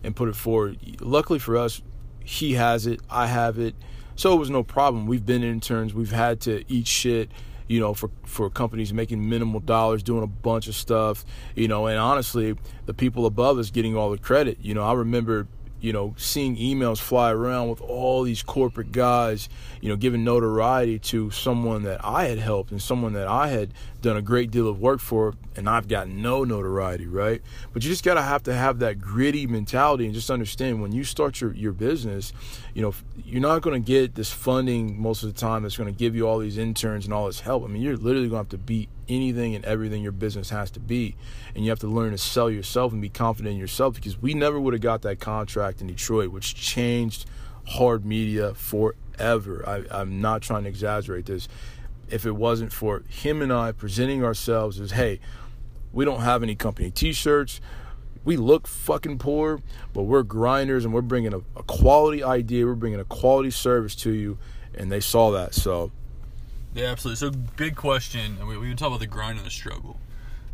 and 0.03 0.15
put 0.15 0.27
it 0.27 0.35
forward. 0.35 0.77
Luckily 0.99 1.39
for 1.39 1.55
us, 1.55 1.81
he 2.23 2.53
has 2.53 2.87
it. 2.87 2.99
I 3.09 3.27
have 3.27 3.59
it. 3.59 3.75
So 4.15 4.33
it 4.33 4.37
was 4.37 4.49
no 4.49 4.63
problem. 4.63 5.07
We've 5.07 5.25
been 5.25 5.43
interns. 5.43 5.93
We've 5.93 6.11
had 6.11 6.39
to 6.41 6.63
eat 6.71 6.87
shit, 6.87 7.29
you 7.67 7.79
know, 7.79 7.93
for 7.93 8.09
for 8.25 8.49
companies 8.49 8.93
making 8.93 9.27
minimal 9.27 9.59
dollars, 9.59 10.03
doing 10.03 10.23
a 10.23 10.27
bunch 10.27 10.67
of 10.67 10.75
stuff, 10.75 11.25
you 11.55 11.67
know. 11.67 11.87
And 11.87 11.97
honestly, 11.97 12.55
the 12.85 12.93
people 12.93 13.25
above 13.25 13.57
us 13.57 13.71
getting 13.71 13.95
all 13.95 14.11
the 14.11 14.17
credit. 14.17 14.59
You 14.61 14.73
know, 14.73 14.83
I 14.83 14.93
remember, 14.93 15.47
you 15.83 15.91
know, 15.91 16.15
seeing 16.17 16.55
emails 16.55 16.97
fly 16.97 17.29
around 17.29 17.69
with 17.69 17.81
all 17.81 18.23
these 18.23 18.41
corporate 18.41 18.93
guys, 18.93 19.49
you 19.81 19.89
know, 19.89 19.97
giving 19.97 20.23
notoriety 20.23 20.97
to 20.97 21.29
someone 21.29 21.83
that 21.83 21.99
I 22.05 22.27
had 22.27 22.39
helped 22.39 22.71
and 22.71 22.81
someone 22.81 23.11
that 23.13 23.27
I 23.27 23.49
had 23.49 23.73
done 24.01 24.15
a 24.15 24.21
great 24.21 24.49
deal 24.49 24.69
of 24.69 24.79
work 24.79 25.01
for, 25.01 25.33
and 25.57 25.67
I've 25.67 25.89
got 25.89 26.07
no 26.07 26.45
notoriety, 26.45 27.05
right? 27.05 27.41
But 27.73 27.83
you 27.83 27.89
just 27.89 28.05
gotta 28.05 28.21
have 28.21 28.43
to 28.43 28.53
have 28.53 28.79
that 28.79 29.01
gritty 29.01 29.45
mentality 29.45 30.05
and 30.05 30.13
just 30.13 30.31
understand 30.31 30.81
when 30.81 30.93
you 30.93 31.03
start 31.03 31.41
your 31.41 31.53
your 31.53 31.73
business, 31.73 32.31
you 32.73 32.81
know, 32.81 32.93
you're 33.25 33.41
not 33.41 33.61
gonna 33.61 33.81
get 33.81 34.15
this 34.15 34.31
funding 34.31 35.01
most 35.01 35.23
of 35.23 35.33
the 35.33 35.37
time 35.37 35.63
that's 35.63 35.75
gonna 35.75 35.91
give 35.91 36.15
you 36.15 36.25
all 36.25 36.39
these 36.39 36.57
interns 36.57 37.03
and 37.03 37.13
all 37.13 37.25
this 37.25 37.41
help. 37.41 37.65
I 37.65 37.67
mean, 37.67 37.81
you're 37.81 37.97
literally 37.97 38.29
gonna 38.29 38.37
have 38.37 38.49
to 38.49 38.57
beat 38.57 38.87
anything 39.07 39.55
and 39.55 39.63
everything 39.65 40.03
your 40.03 40.11
business 40.11 40.49
has 40.49 40.71
to 40.71 40.79
be, 40.79 41.15
and 41.55 41.63
you 41.63 41.69
have 41.69 41.79
to 41.79 41.87
learn 41.87 42.11
to 42.11 42.17
sell 42.17 42.49
yourself 42.49 42.91
and 42.93 43.01
be 43.01 43.09
confident 43.09 43.53
in 43.53 43.59
yourself 43.59 43.95
because 43.95 44.21
we 44.21 44.33
never 44.33 44.59
would 44.59 44.73
have 44.73 44.81
got 44.81 45.01
that 45.03 45.19
contract 45.19 45.81
in 45.81 45.87
Detroit, 45.87 46.29
which 46.29 46.55
changed 46.55 47.25
hard 47.65 48.05
media 48.05 48.53
forever. 48.53 49.63
I, 49.67 49.83
I'm 49.89 50.21
not 50.21 50.41
trying 50.41 50.63
to 50.63 50.69
exaggerate 50.69 51.25
this. 51.25 51.47
If 52.09 52.25
it 52.25 52.33
wasn't 52.33 52.71
for 52.71 53.03
him 53.07 53.41
and 53.41 53.51
I 53.51 53.71
presenting 53.71 54.23
ourselves 54.23 54.79
as, 54.79 54.91
hey, 54.91 55.19
we 55.91 56.05
don't 56.05 56.21
have 56.21 56.43
any 56.43 56.55
company 56.55 56.91
t-shirts. 56.91 57.61
We 58.25 58.37
look 58.37 58.67
fucking 58.67 59.17
poor, 59.19 59.61
but 59.93 60.03
we're 60.03 60.23
grinders 60.23 60.85
and 60.85 60.93
we're 60.93 61.01
bringing 61.01 61.33
a, 61.33 61.39
a 61.55 61.63
quality 61.63 62.23
idea. 62.23 62.65
We're 62.65 62.75
bringing 62.75 62.99
a 62.99 63.05
quality 63.05 63.51
service 63.51 63.95
to 63.97 64.11
you, 64.11 64.37
and 64.73 64.91
they 64.91 64.99
saw 64.99 65.31
that. 65.31 65.53
So 65.53 65.91
yeah 66.73 66.87
absolutely 66.87 67.17
so 67.17 67.31
big 67.55 67.75
question 67.75 68.37
and 68.39 68.47
we, 68.47 68.57
we 68.57 68.67
can 68.67 68.77
talk 68.77 68.87
about 68.87 68.99
the 68.99 69.07
grind 69.07 69.37
and 69.37 69.45
the 69.45 69.51
struggle 69.51 69.99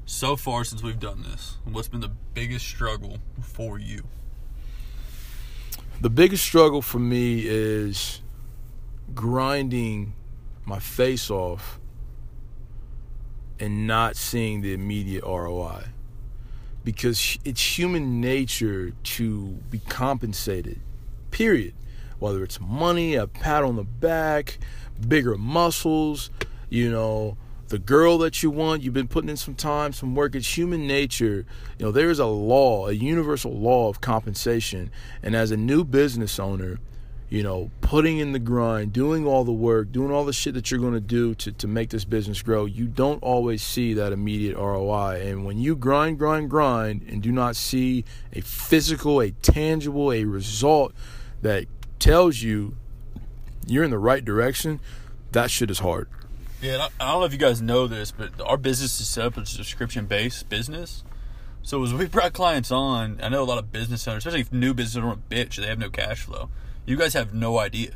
so 0.05 0.36
far 0.36 0.63
since 0.63 0.82
we've 0.82 0.99
done 0.99 1.23
this 1.23 1.58
what's 1.65 1.88
been 1.88 2.01
the 2.01 2.12
biggest 2.34 2.65
struggle 2.65 3.17
for 3.41 3.79
you 3.79 4.03
the 6.01 6.10
biggest 6.10 6.43
struggle 6.43 6.82
for 6.82 6.99
me 6.99 7.43
is 7.45 8.21
grinding 9.13 10.13
my 10.65 10.79
face 10.79 11.29
off 11.29 11.79
and 13.60 13.86
not 13.86 14.15
seeing 14.15 14.62
the 14.62 14.73
immediate 14.73 15.23
ROI. 15.23 15.86
Because 16.84 17.38
it's 17.43 17.77
human 17.77 18.21
nature 18.21 18.91
to 18.91 19.47
be 19.69 19.79
compensated, 19.79 20.79
period. 21.32 21.73
Whether 22.19 22.43
it's 22.43 22.60
money, 22.60 23.15
a 23.15 23.27
pat 23.27 23.63
on 23.63 23.75
the 23.75 23.84
back, 23.84 24.60
bigger 25.08 25.38
muscles, 25.38 26.29
you 26.69 26.91
know, 26.91 27.38
the 27.69 27.79
girl 27.79 28.17
that 28.19 28.41
you 28.41 28.49
want, 28.49 28.82
you've 28.82 28.93
been 28.93 29.08
putting 29.08 29.29
in 29.29 29.38
some 29.38 29.55
time, 29.55 29.93
some 29.93 30.15
work. 30.15 30.36
It's 30.36 30.58
human 30.58 30.88
nature. 30.88 31.45
You 31.77 31.86
know, 31.86 31.91
there 31.91 32.10
is 32.10 32.19
a 32.19 32.25
law, 32.25 32.88
a 32.88 32.93
universal 32.93 33.58
law 33.58 33.89
of 33.89 34.01
compensation. 34.01 34.91
And 35.21 35.36
as 35.36 35.51
a 35.51 35.58
new 35.58 35.84
business 35.84 36.39
owner, 36.39 36.79
you 37.29 37.43
know, 37.43 37.69
putting 37.82 38.17
in 38.17 38.32
the 38.32 38.39
grind, 38.39 38.91
doing 38.91 39.27
all 39.27 39.43
the 39.43 39.51
work, 39.51 39.91
doing 39.91 40.12
all 40.12 40.25
the 40.25 40.34
shit 40.34 40.55
that 40.55 40.71
you're 40.71 40.79
going 40.79 40.93
to 40.93 40.99
do 40.99 41.36
to, 41.36 41.51
to 41.51 41.67
make 41.67 41.91
this 41.91 42.05
business 42.05 42.41
grow, 42.41 42.65
you 42.65 42.88
don't 42.88 43.21
always 43.21 43.62
see 43.62 43.93
that 43.93 44.12
immediate 44.12 44.58
ROI. 44.58 45.21
And 45.23 45.45
when 45.45 45.60
you 45.60 45.75
grind, 45.75 46.17
grind, 46.17 46.49
grind, 46.49 47.03
and 47.08 47.21
do 47.21 47.32
not 47.32 47.55
see 47.55 48.03
a 48.34 48.41
physical, 48.41 49.21
a 49.21 49.29
tangible, 49.29 50.12
a 50.12 50.23
result 50.23 50.93
that 51.43 51.65
tells 51.99 52.41
you 52.41 52.75
you're 53.67 53.83
in 53.83 53.91
the 53.91 53.99
right 53.99 54.23
direction, 54.23 54.79
that 55.31 55.51
shit 55.51 55.69
is 55.69 55.79
hard. 55.79 56.07
Yeah, 56.62 56.89
I, 56.99 57.12
don't 57.12 57.21
know 57.21 57.25
if 57.25 57.31
you 57.31 57.38
guys 57.38 57.62
know 57.62 57.88
this, 57.88 58.12
but 58.12 58.31
our 58.41 58.57
business 58.57 58.99
is 58.99 59.07
set 59.07 59.25
up 59.25 59.38
as 59.38 59.51
a 59.51 59.55
subscription 59.55 60.07
based 60.07 60.49
business. 60.49 61.03
So 61.62 61.81
as 61.83 61.93
we 61.93 62.07
brought 62.07 62.33
clients 62.33 62.71
on, 62.71 63.19
I 63.21 63.29
know 63.29 63.43
a 63.43 63.45
lot 63.45 63.59
of 63.59 63.71
business 63.71 64.07
owners, 64.07 64.25
especially 64.25 64.41
if 64.41 64.51
new 64.51 64.73
business 64.73 65.01
owners, 65.01 65.19
bitch. 65.29 65.55
They 65.55 65.67
have 65.67 65.79
no 65.79 65.89
cash 65.89 66.21
flow. 66.21 66.49
You 66.85 66.97
guys 66.97 67.13
have 67.13 67.33
no 67.33 67.59
idea. 67.59 67.91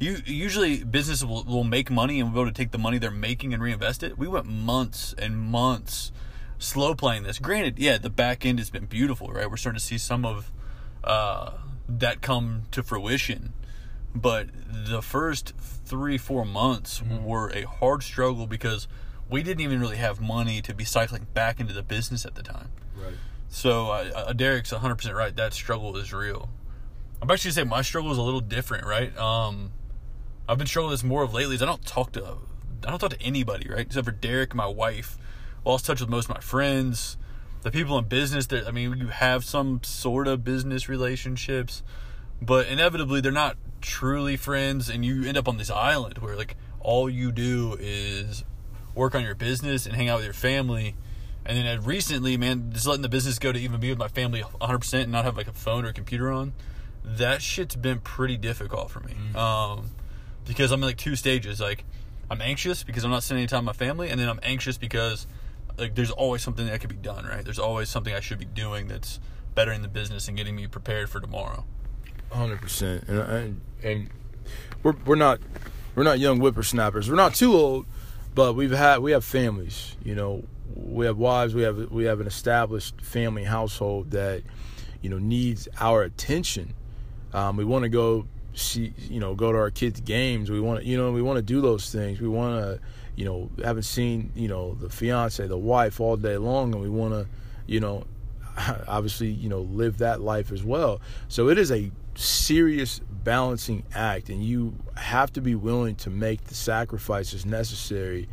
You 0.00 0.18
usually 0.24 0.82
businesses 0.82 1.24
will, 1.24 1.44
will 1.44 1.64
make 1.64 1.90
money 1.90 2.18
and 2.18 2.28
will 2.32 2.34
be 2.34 2.40
able 2.40 2.50
to 2.50 2.56
take 2.56 2.72
the 2.72 2.78
money 2.78 2.98
they're 2.98 3.10
making 3.10 3.54
and 3.54 3.62
reinvest 3.62 4.02
it. 4.02 4.18
We 4.18 4.26
went 4.26 4.46
months 4.46 5.14
and 5.16 5.38
months 5.38 6.10
slow 6.58 6.94
playing 6.94 7.24
this. 7.24 7.38
Granted, 7.38 7.78
yeah, 7.78 7.98
the 7.98 8.10
back 8.10 8.44
end 8.44 8.58
has 8.58 8.70
been 8.70 8.86
beautiful, 8.86 9.28
right? 9.28 9.48
We're 9.48 9.56
starting 9.56 9.78
to 9.78 9.84
see 9.84 9.98
some 9.98 10.24
of 10.24 10.50
uh, 11.04 11.52
that 11.98 12.20
come 12.20 12.62
to 12.70 12.82
fruition. 12.82 13.52
But 14.14 14.48
the 14.68 15.02
first 15.02 15.54
three 15.58 16.18
four 16.18 16.44
months 16.44 17.02
were 17.02 17.50
a 17.50 17.62
hard 17.62 18.02
struggle 18.02 18.46
because 18.46 18.86
we 19.28 19.42
didn't 19.42 19.60
even 19.60 19.80
really 19.80 19.96
have 19.96 20.20
money 20.20 20.60
to 20.62 20.74
be 20.74 20.84
cycling 20.84 21.26
back 21.32 21.58
into 21.60 21.72
the 21.72 21.82
business 21.82 22.24
at 22.26 22.34
the 22.34 22.42
time. 22.42 22.70
Right. 22.94 23.14
so 23.48 23.86
uh, 23.90 24.10
uh, 24.14 24.32
derek's 24.34 24.72
100% 24.72 25.14
right. 25.14 25.34
That 25.34 25.54
struggle 25.54 25.96
is 25.96 26.12
real. 26.12 26.50
I'm 27.20 27.30
actually 27.30 27.50
gonna 27.52 27.66
say 27.66 27.70
my 27.70 27.82
struggle 27.82 28.12
is 28.12 28.18
a 28.18 28.22
little 28.22 28.40
different 28.40 28.86
right? 28.86 29.16
Um 29.18 29.72
i've 30.48 30.58
been 30.58 30.66
struggling 30.66 30.90
this 30.90 31.04
more 31.04 31.22
of 31.22 31.32
lately 31.32 31.54
is 31.54 31.62
i 31.62 31.66
don't 31.66 31.86
talk 31.86 32.10
to 32.10 32.36
i 32.84 32.90
don't 32.90 32.98
talk 32.98 33.10
to 33.10 33.22
anybody 33.22 33.68
right? 33.70 33.80
Except 33.80 34.04
for 34.04 34.12
derek 34.12 34.54
my 34.54 34.66
wife. 34.66 35.16
Lost 35.64 35.86
touch 35.86 36.00
with 36.00 36.10
most 36.10 36.28
of 36.28 36.34
my 36.34 36.40
friends 36.40 37.16
the 37.62 37.70
people 37.70 37.98
in 37.98 38.04
business 38.04 38.46
that 38.46 38.66
i 38.66 38.70
mean 38.70 38.96
you 38.98 39.08
have 39.08 39.44
some 39.44 39.82
sort 39.82 40.28
of 40.28 40.44
business 40.44 40.88
relationships 40.88 41.82
but 42.40 42.66
inevitably 42.66 43.20
they're 43.20 43.32
not 43.32 43.56
truly 43.80 44.36
friends 44.36 44.88
and 44.88 45.04
you 45.04 45.24
end 45.24 45.36
up 45.36 45.48
on 45.48 45.58
this 45.58 45.70
island 45.70 46.18
where 46.18 46.36
like 46.36 46.56
all 46.80 47.08
you 47.08 47.30
do 47.30 47.76
is 47.78 48.44
work 48.94 49.14
on 49.14 49.22
your 49.22 49.34
business 49.34 49.86
and 49.86 49.94
hang 49.94 50.08
out 50.08 50.16
with 50.16 50.24
your 50.24 50.34
family. 50.34 50.94
And 51.44 51.56
then 51.56 51.66
uh, 51.66 51.80
recently 51.82 52.36
man 52.36 52.70
just 52.72 52.86
letting 52.86 53.02
the 53.02 53.08
business 53.08 53.38
go 53.38 53.52
to 53.52 53.58
even 53.58 53.80
be 53.80 53.90
with 53.90 53.98
my 53.98 54.08
family 54.08 54.42
100% 54.42 55.02
and 55.02 55.12
not 55.12 55.24
have 55.24 55.36
like 55.36 55.48
a 55.48 55.52
phone 55.52 55.84
or 55.84 55.88
a 55.88 55.92
computer 55.92 56.30
on 56.30 56.52
that 57.04 57.42
shit's 57.42 57.74
been 57.74 57.98
pretty 57.98 58.36
difficult 58.36 58.90
for 58.90 59.00
me. 59.00 59.14
Um 59.34 59.90
because 60.46 60.72
i'm 60.72 60.80
in 60.82 60.86
like 60.86 60.96
two 60.96 61.16
stages. 61.16 61.60
Like 61.60 61.84
i'm 62.30 62.40
anxious 62.40 62.82
because 62.82 63.04
i'm 63.04 63.10
not 63.10 63.22
spending 63.22 63.42
any 63.42 63.48
time 63.48 63.66
with 63.66 63.80
my 63.80 63.86
family 63.86 64.08
and 64.08 64.20
then 64.20 64.28
i'm 64.28 64.40
anxious 64.42 64.78
because 64.78 65.26
like 65.78 65.94
there's 65.94 66.10
always 66.10 66.42
something 66.42 66.66
that 66.66 66.80
could 66.80 66.90
be 66.90 66.96
done 66.96 67.24
right 67.24 67.44
there's 67.44 67.58
always 67.58 67.88
something 67.88 68.14
i 68.14 68.20
should 68.20 68.38
be 68.38 68.44
doing 68.44 68.88
that's 68.88 69.20
bettering 69.54 69.82
the 69.82 69.88
business 69.88 70.28
and 70.28 70.36
getting 70.36 70.56
me 70.56 70.66
prepared 70.66 71.08
for 71.08 71.20
tomorrow 71.20 71.64
Hundred 72.32 72.62
percent, 72.62 73.04
and 73.08 73.18
and 73.20 73.60
and 73.82 74.10
we're 74.82 74.94
we're 75.04 75.16
not 75.16 75.38
we're 75.94 76.02
not 76.02 76.18
young 76.18 76.38
whippersnappers. 76.38 77.10
We're 77.10 77.16
not 77.16 77.34
too 77.34 77.52
old, 77.52 77.84
but 78.34 78.54
we've 78.54 78.70
had 78.70 79.00
we 79.00 79.12
have 79.12 79.22
families. 79.22 79.96
You 80.02 80.14
know, 80.14 80.44
we 80.74 81.04
have 81.04 81.18
wives. 81.18 81.54
We 81.54 81.60
have 81.62 81.90
we 81.90 82.04
have 82.04 82.20
an 82.20 82.26
established 82.26 83.02
family 83.02 83.44
household 83.44 84.12
that 84.12 84.42
you 85.02 85.10
know 85.10 85.18
needs 85.18 85.68
our 85.78 86.02
attention. 86.02 86.74
Um, 87.34 87.58
we 87.58 87.66
want 87.66 87.82
to 87.82 87.90
go 87.90 88.26
see 88.54 88.94
you 88.96 89.20
know 89.20 89.34
go 89.34 89.52
to 89.52 89.58
our 89.58 89.70
kids' 89.70 90.00
games. 90.00 90.50
We 90.50 90.58
want 90.58 90.80
to 90.80 90.86
you 90.86 90.96
know 90.96 91.12
we 91.12 91.20
want 91.20 91.36
to 91.36 91.42
do 91.42 91.60
those 91.60 91.92
things. 91.92 92.18
We 92.18 92.28
want 92.28 92.62
to 92.64 92.80
you 93.16 93.24
know 93.24 93.50
haven't 93.62 93.84
seen 93.84 94.32
you 94.34 94.48
know 94.48 94.74
the 94.74 94.88
fiance, 94.88 95.46
the 95.46 95.58
wife 95.58 96.00
all 96.00 96.16
day 96.16 96.36
long, 96.36 96.72
and 96.72 96.82
we 96.82 96.88
want 96.88 97.14
to 97.14 97.26
you 97.66 97.80
know 97.80 98.04
obviously, 98.88 99.28
you 99.28 99.48
know, 99.48 99.60
live 99.60 99.98
that 99.98 100.20
life 100.20 100.52
as 100.52 100.62
well. 100.62 101.00
So 101.28 101.48
it 101.48 101.58
is 101.58 101.70
a 101.70 101.90
serious 102.14 103.00
balancing 103.24 103.84
act, 103.94 104.28
and 104.28 104.42
you 104.42 104.74
have 104.96 105.32
to 105.34 105.40
be 105.40 105.54
willing 105.54 105.96
to 105.96 106.10
make 106.10 106.44
the 106.44 106.54
sacrifices 106.54 107.46
necessary 107.46 108.28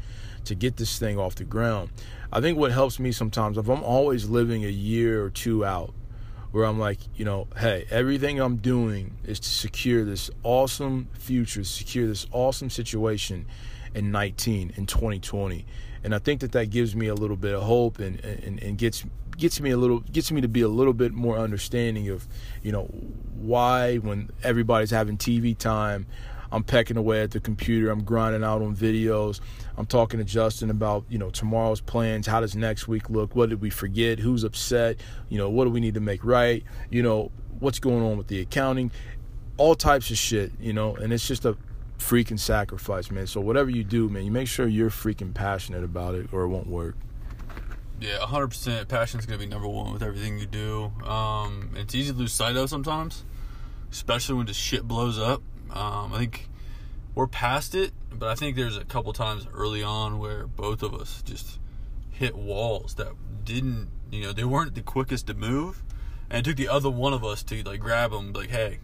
to 0.46 0.56
get 0.56 0.78
this 0.78 0.98
thing 1.00 1.20
off 1.20 1.36
the 1.36 1.44
ground. 1.44 1.90
I 2.32 2.42
think 2.42 2.58
what 2.58 2.72
helps 2.72 3.00
me 3.00 3.12
sometimes, 3.12 3.58
if 3.58 3.68
I'm 3.70 3.84
always 3.84 4.30
living 4.30 4.66
a 4.66 4.70
year 4.70 5.24
or 5.24 5.30
two 5.30 5.66
out, 5.66 5.94
where 6.52 6.66
I'm 6.66 6.80
like, 6.80 6.98
you 7.16 7.26
know, 7.26 7.48
hey, 7.58 7.86
everything 7.92 8.40
I'm 8.40 8.58
doing 8.58 9.16
is 9.24 9.40
to 9.40 9.50
secure 9.50 10.04
this 10.04 10.32
awesome 10.44 11.08
future, 11.14 11.64
secure 11.64 12.08
this 12.08 12.26
awesome 12.32 12.72
situation 12.72 13.46
in 13.94 14.12
19 14.12 14.74
in 14.76 14.86
2020 14.86 15.66
and 16.04 16.16
i 16.16 16.20
think 16.20 16.42
that 16.42 16.52
that 16.52 16.70
gives 16.70 16.96
me 16.96 17.08
a 17.08 17.16
little 17.16 17.38
bit 17.38 17.54
of 17.54 17.64
hope 17.64 18.00
and 18.00 18.24
and, 18.24 18.62
and 18.62 18.78
gets 18.78 19.04
gets 19.40 19.62
me 19.62 19.72
a 19.72 19.78
little 19.78 20.00
gets 20.00 20.32
me 20.32 20.42
to 20.42 20.48
be 20.48 20.62
a 20.62 20.68
little 20.68 20.94
bit 20.94 21.14
more 21.14 21.38
understanding 21.38 22.10
of 22.10 22.28
you 22.62 22.72
know 22.72 22.84
why 23.36 23.96
when 23.98 24.30
everybody's 24.44 24.92
having 24.92 25.18
tv 25.18 25.58
time 25.58 26.06
i'm 26.52 26.64
pecking 26.64 26.98
away 26.98 27.22
at 27.22 27.32
the 27.32 27.40
computer 27.40 27.90
i'm 27.90 28.04
grinding 28.04 28.44
out 28.44 28.62
on 28.62 28.76
videos 28.76 29.40
i'm 29.78 29.86
talking 29.86 30.20
to 30.20 30.26
justin 30.26 30.70
about 30.70 31.06
you 31.10 31.18
know 31.18 31.30
tomorrow's 31.30 31.80
plans 31.80 32.28
how 32.28 32.42
does 32.42 32.56
next 32.56 32.88
week 32.88 33.10
look 33.10 33.36
what 33.36 33.50
did 33.50 33.62
we 33.62 33.70
forget 33.70 34.20
who's 34.20 34.44
upset 34.44 34.98
you 35.30 35.38
know 35.38 35.50
what 35.50 35.64
do 35.64 35.70
we 35.70 35.80
need 35.80 35.94
to 35.94 36.02
make 36.02 36.24
right 36.26 36.64
you 36.90 37.02
know 37.02 37.32
what's 37.60 37.80
going 37.80 38.04
on 38.04 38.18
with 38.18 38.28
the 38.28 38.42
accounting 38.42 38.92
all 39.58 39.76
types 39.76 40.12
of 40.12 40.18
shit 40.18 40.52
you 40.60 40.74
know 40.74 40.96
and 40.96 41.14
it's 41.14 41.28
just 41.28 41.46
a 41.46 41.56
freaking 42.00 42.40
sacrifice, 42.40 43.12
man. 43.12 43.28
So 43.28 43.40
whatever 43.42 43.70
you 43.70 43.84
do, 43.84 44.10
man, 44.10 44.26
you 44.26 44.32
make 44.32 44.48
sure 44.48 44.68
you're 44.68 44.90
freaking 44.90 45.34
passionate 45.34 45.84
about 45.84 46.16
it, 46.16 46.34
or 46.34 46.44
it 46.44 46.48
won't 46.48 46.68
work. 46.68 46.96
Yeah, 48.00 48.20
100% 48.20 48.88
passion's 48.88 49.26
going 49.26 49.40
to 49.40 49.46
be 49.46 49.50
number 49.50 49.68
one 49.68 49.92
with 49.92 50.02
everything 50.02 50.40
you 50.40 50.46
do. 50.46 50.86
Um, 51.06 51.72
it's 51.76 51.94
easy 51.94 52.14
to 52.14 52.18
lose 52.18 52.32
sight 52.32 52.56
of 52.56 52.70
sometimes, 52.70 53.26
especially 53.92 54.36
when 54.36 54.46
the 54.46 54.54
shit 54.54 54.88
blows 54.88 55.20
up. 55.20 55.42
Um, 55.70 56.14
I 56.14 56.20
think 56.20 56.50
we're 57.14 57.28
past 57.28 57.76
it, 57.76 57.92
but 58.12 58.30
I 58.30 58.36
think 58.36 58.56
there's 58.56 58.78
a 58.78 58.86
couple 58.86 59.12
times 59.12 59.46
early 59.54 59.84
on 59.84 60.18
where 60.18 60.48
both 60.48 60.82
of 60.82 60.94
us 60.94 61.22
just 61.24 61.60
hit 62.10 62.36
walls 62.36 62.96
that 62.96 63.10
didn't, 63.44 63.90
you 64.12 64.24
know, 64.24 64.32
they 64.32 64.46
weren't 64.46 64.76
the 64.76 64.82
quickest 64.82 65.28
to 65.28 65.34
move, 65.34 65.84
and 66.30 66.40
it 66.40 66.50
took 66.50 66.58
the 66.58 66.70
other 66.70 66.90
one 66.90 67.14
of 67.14 67.26
us 67.26 67.44
to 67.44 67.62
like 67.64 67.82
grab 67.82 68.12
them, 68.12 68.32
like, 68.32 68.50
hey, 68.50 68.80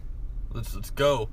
let's 0.52 0.74
let's 0.74 0.90
go. 0.90 1.30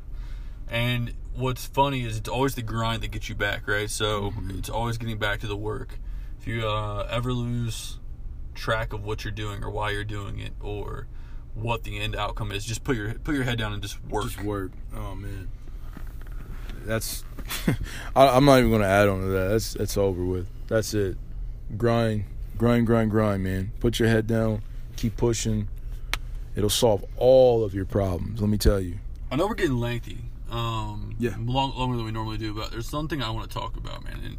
And 0.69 1.13
what's 1.35 1.65
funny 1.65 2.03
is 2.05 2.17
it's 2.17 2.29
always 2.29 2.55
the 2.55 2.61
grind 2.61 3.03
that 3.03 3.11
gets 3.11 3.29
you 3.29 3.35
back, 3.35 3.67
right? 3.67 3.89
So 3.89 4.31
Mm-hmm. 4.31 4.57
it's 4.59 4.69
always 4.69 4.97
getting 4.97 5.17
back 5.17 5.39
to 5.41 5.47
the 5.47 5.57
work. 5.57 5.99
If 6.39 6.47
you 6.47 6.67
uh, 6.67 7.07
ever 7.09 7.33
lose 7.33 7.99
track 8.55 8.93
of 8.93 9.03
what 9.03 9.23
you're 9.23 9.31
doing 9.31 9.63
or 9.63 9.69
why 9.69 9.91
you're 9.91 10.03
doing 10.03 10.39
it 10.39 10.53
or 10.61 11.07
what 11.55 11.83
the 11.83 11.99
end 11.99 12.15
outcome 12.15 12.51
is, 12.51 12.65
just 12.65 12.83
put 12.83 12.95
your 12.95 13.13
put 13.15 13.33
your 13.35 13.43
head 13.45 13.57
down 13.57 13.73
and 13.73 13.81
just 13.81 14.03
work. 14.05 14.23
Just 14.25 14.43
work. 14.43 14.71
Oh 14.95 15.15
man, 15.15 15.49
that's. 16.85 17.23
I, 18.15 18.27
I'm 18.29 18.45
not 18.45 18.59
even 18.59 18.71
gonna 18.71 18.85
add 18.85 19.07
on 19.07 19.21
to 19.21 19.25
that. 19.27 19.47
That's 19.49 19.73
that's 19.73 19.97
over 19.97 20.23
with. 20.23 20.47
That's 20.67 20.93
it. 20.93 21.17
Grind, 21.77 22.25
grind, 22.57 22.85
grind, 22.87 23.11
grind, 23.11 23.43
man. 23.43 23.71
Put 23.79 23.99
your 23.99 24.09
head 24.09 24.27
down. 24.27 24.61
Keep 24.95 25.17
pushing. 25.17 25.67
It'll 26.55 26.69
solve 26.69 27.03
all 27.17 27.63
of 27.63 27.73
your 27.73 27.85
problems. 27.85 28.39
Let 28.41 28.49
me 28.49 28.57
tell 28.57 28.79
you. 28.79 28.99
I 29.31 29.35
know 29.35 29.47
we're 29.47 29.55
getting 29.55 29.77
lengthy. 29.77 30.19
Um, 30.53 31.15
Yeah. 31.17 31.35
long, 31.39 31.75
longer 31.75 31.97
than 31.97 32.05
we 32.05 32.11
normally 32.11 32.37
do, 32.37 32.53
but 32.53 32.71
there's 32.71 32.87
something 32.87 33.23
I 33.23 33.31
want 33.31 33.49
to 33.49 33.53
talk 33.53 33.75
about, 33.75 34.03
man. 34.03 34.19
And 34.23 34.37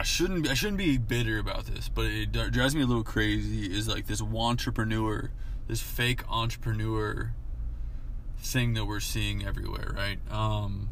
I 0.00 0.02
shouldn't 0.02 0.48
I 0.48 0.54
shouldn't 0.54 0.78
be 0.78 0.98
bitter 0.98 1.38
about 1.38 1.66
this, 1.66 1.88
but 1.88 2.06
it 2.06 2.32
drives 2.32 2.74
me 2.74 2.82
a 2.82 2.86
little 2.86 3.04
crazy. 3.04 3.72
Is 3.72 3.86
like 3.86 4.08
this 4.08 4.20
entrepreneur, 4.20 5.30
this 5.68 5.80
fake 5.80 6.22
entrepreneur 6.28 7.32
thing 8.38 8.74
that 8.74 8.86
we're 8.86 8.98
seeing 8.98 9.46
everywhere, 9.46 9.94
right? 9.96 10.18
Um, 10.28 10.88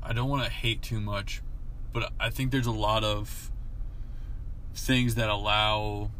I 0.00 0.12
don't 0.12 0.28
want 0.28 0.44
to 0.44 0.50
hate 0.50 0.82
too 0.82 1.00
much, 1.00 1.42
but 1.92 2.12
I 2.20 2.30
think 2.30 2.52
there's 2.52 2.68
a 2.68 2.70
lot 2.70 3.02
of 3.02 3.50
things 4.72 5.16
that 5.16 5.28
allow 5.28 6.12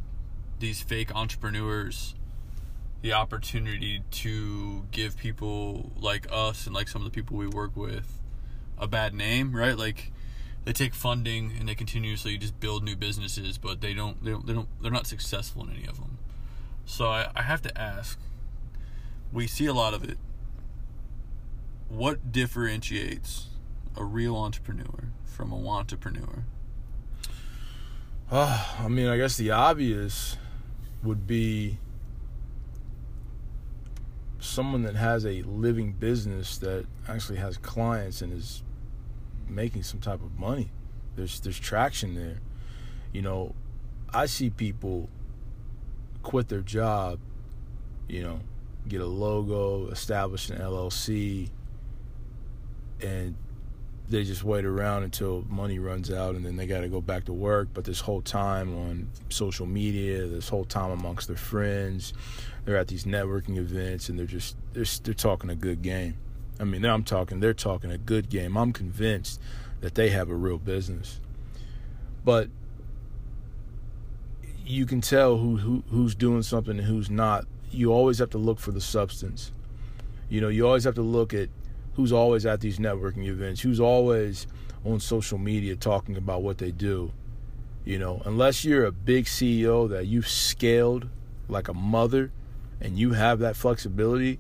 these 0.59 0.83
fake 0.83 1.15
entrepreneurs 1.15 2.16
the 3.07 3.13
opportunity 3.13 4.03
to 4.11 4.85
give 4.91 5.17
people 5.17 5.93
like 5.97 6.27
us 6.29 6.67
and 6.67 6.75
like 6.75 6.89
some 6.89 7.03
of 7.03 7.05
the 7.05 7.15
people 7.15 7.37
we 7.37 7.47
work 7.47 7.71
with 7.77 8.19
a 8.79 8.89
bad 8.89 9.15
name, 9.15 9.55
right? 9.55 9.79
Like 9.79 10.11
they 10.65 10.73
take 10.73 10.93
funding 10.93 11.53
and 11.57 11.69
they 11.69 11.77
continuously 11.77 12.37
just 12.37 12.59
build 12.59 12.83
new 12.83 12.97
businesses, 12.97 13.59
but 13.59 13.81
they 13.81 13.95
don't 13.95 14.25
they 14.25 14.33
don't, 14.33 14.45
they 14.45 14.53
don't 14.53 14.69
they're 14.83 14.91
not 14.91 15.07
successful 15.07 15.63
in 15.63 15.77
any 15.77 15.87
of 15.87 15.99
them. 15.99 16.19
So 16.85 17.07
I, 17.07 17.31
I 17.37 17.43
have 17.43 17.63
to 17.63 17.81
ask. 17.81 18.19
We 19.33 19.47
see 19.47 19.67
a 19.67 19.75
lot 19.75 19.95
of 19.95 20.03
it. 20.03 20.19
What 21.89 22.33
differentiates 22.33 23.51
a 23.97 24.03
real 24.03 24.37
entrepreneur 24.37 25.13
from 25.25 25.53
a 25.53 25.69
entrepreneur? 25.69 26.45
Uh, 28.33 28.65
I 28.81 28.89
mean, 28.89 29.07
I 29.07 29.17
guess 29.17 29.37
the 29.37 29.53
obvious 29.53 30.37
would 31.05 31.29
be 31.29 31.79
someone 34.39 34.83
that 34.83 34.97
has 34.97 35.25
a 35.25 35.43
living 35.43 35.93
business 35.93 36.59
that 36.59 36.87
actually 37.09 37.39
has 37.39 37.57
clients 37.57 38.23
and 38.23 38.33
is 38.33 38.63
making 39.49 39.83
some 39.83 40.01
type 40.01 40.23
of 40.23 40.39
money. 40.39 40.71
There's 41.17 41.41
there's 41.41 41.59
traction 41.59 42.15
there. 42.15 42.41
You 43.13 43.23
know, 43.23 43.55
I 44.13 44.27
see 44.27 44.51
people 44.51 45.09
quit 46.23 46.49
their 46.49 46.61
job, 46.61 47.19
you 48.09 48.23
know, 48.23 48.41
get 48.89 49.01
a 49.01 49.07
logo, 49.07 49.89
establish 49.89 50.51
an 50.51 50.59
LLC, 50.59 51.49
and 53.01 53.37
they 54.09 54.23
just 54.23 54.45
wait 54.45 54.65
around 54.65 55.03
until 55.03 55.45
money 55.49 55.79
runs 55.79 56.13
out 56.13 56.37
and 56.37 56.47
then 56.47 56.57
they 56.57 56.67
got 56.67 56.83
to 56.83 56.89
go 56.89 57.01
back 57.01 57.25
to 57.25 57.33
work. 57.33 57.69
But 57.75 57.85
this 57.85 58.01
whole 58.01 58.23
time 58.23 58.77
on 58.77 59.09
social 59.31 59.67
media, 59.67 60.27
this 60.27 60.49
whole 60.49 60.65
time 60.65 60.91
amongst 60.91 61.27
their 61.27 61.37
friends, 61.37 62.13
they're 62.65 62.77
at 62.77 62.89
these 62.89 63.05
networking 63.05 63.57
events 63.57 64.09
and 64.09 64.19
they're 64.19 64.27
just 64.27 64.57
they're, 64.73 64.85
they're 65.03 65.15
talking 65.15 65.51
a 65.51 65.57
good 65.57 65.83
game. 65.83 66.17
I 66.61 66.65
mean, 66.65 66.85
I'm 66.85 67.03
talking 67.03 67.41
they're 67.41 67.55
talking 67.55 67.91
a 67.91 67.99
good 67.99 68.29
game. 68.29 68.57
I'm 68.57 68.73
convinced 68.73 69.41
that 69.81 69.95
they 69.95 70.11
have 70.11 70.31
a 70.31 70.35
real 70.35 70.59
business, 70.59 71.21
but 72.25 72.49
you 74.65 74.87
can 74.87 75.01
tell 75.01 75.37
who, 75.37 75.57
who 75.57 75.85
who's 75.91 76.15
doing 76.15 76.43
something 76.43 76.79
and 76.79 76.87
who's 76.87 77.11
not. 77.11 77.47
You 77.71 77.93
always 77.93 78.19
have 78.19 78.31
to 78.31 78.39
look 78.39 78.61
for 78.61 78.71
the 78.71 78.81
substance. 78.81 79.53
You 80.29 80.41
know, 80.41 80.49
you 80.49 80.67
always 80.67 80.85
have 80.85 80.95
to 80.95 81.03
look 81.03 81.35
at 81.35 81.49
who's 81.97 82.13
always 82.13 82.47
at 82.47 82.61
these 82.61 82.79
networking 82.79 83.27
events, 83.27 83.63
who's 83.63 83.81
always 83.81 84.47
on 84.85 85.01
social 85.01 85.39
media 85.39 85.75
talking 85.75 86.17
about 86.17 86.43
what 86.43 86.59
they 86.59 86.71
do. 86.71 87.13
You 87.85 87.99
know, 87.99 88.23
unless 88.25 88.65
you're 88.65 88.85
a 88.85 88.93
big 88.93 89.25
CEO 89.25 89.89
that 89.89 90.07
you've 90.07 90.29
scaled 90.29 91.09
like 91.49 91.69
a 91.69 91.75
mother 91.75 92.33
and 92.81 92.99
you 92.99 93.13
have 93.13 93.39
that 93.39 93.57
flexibility, 93.57 94.39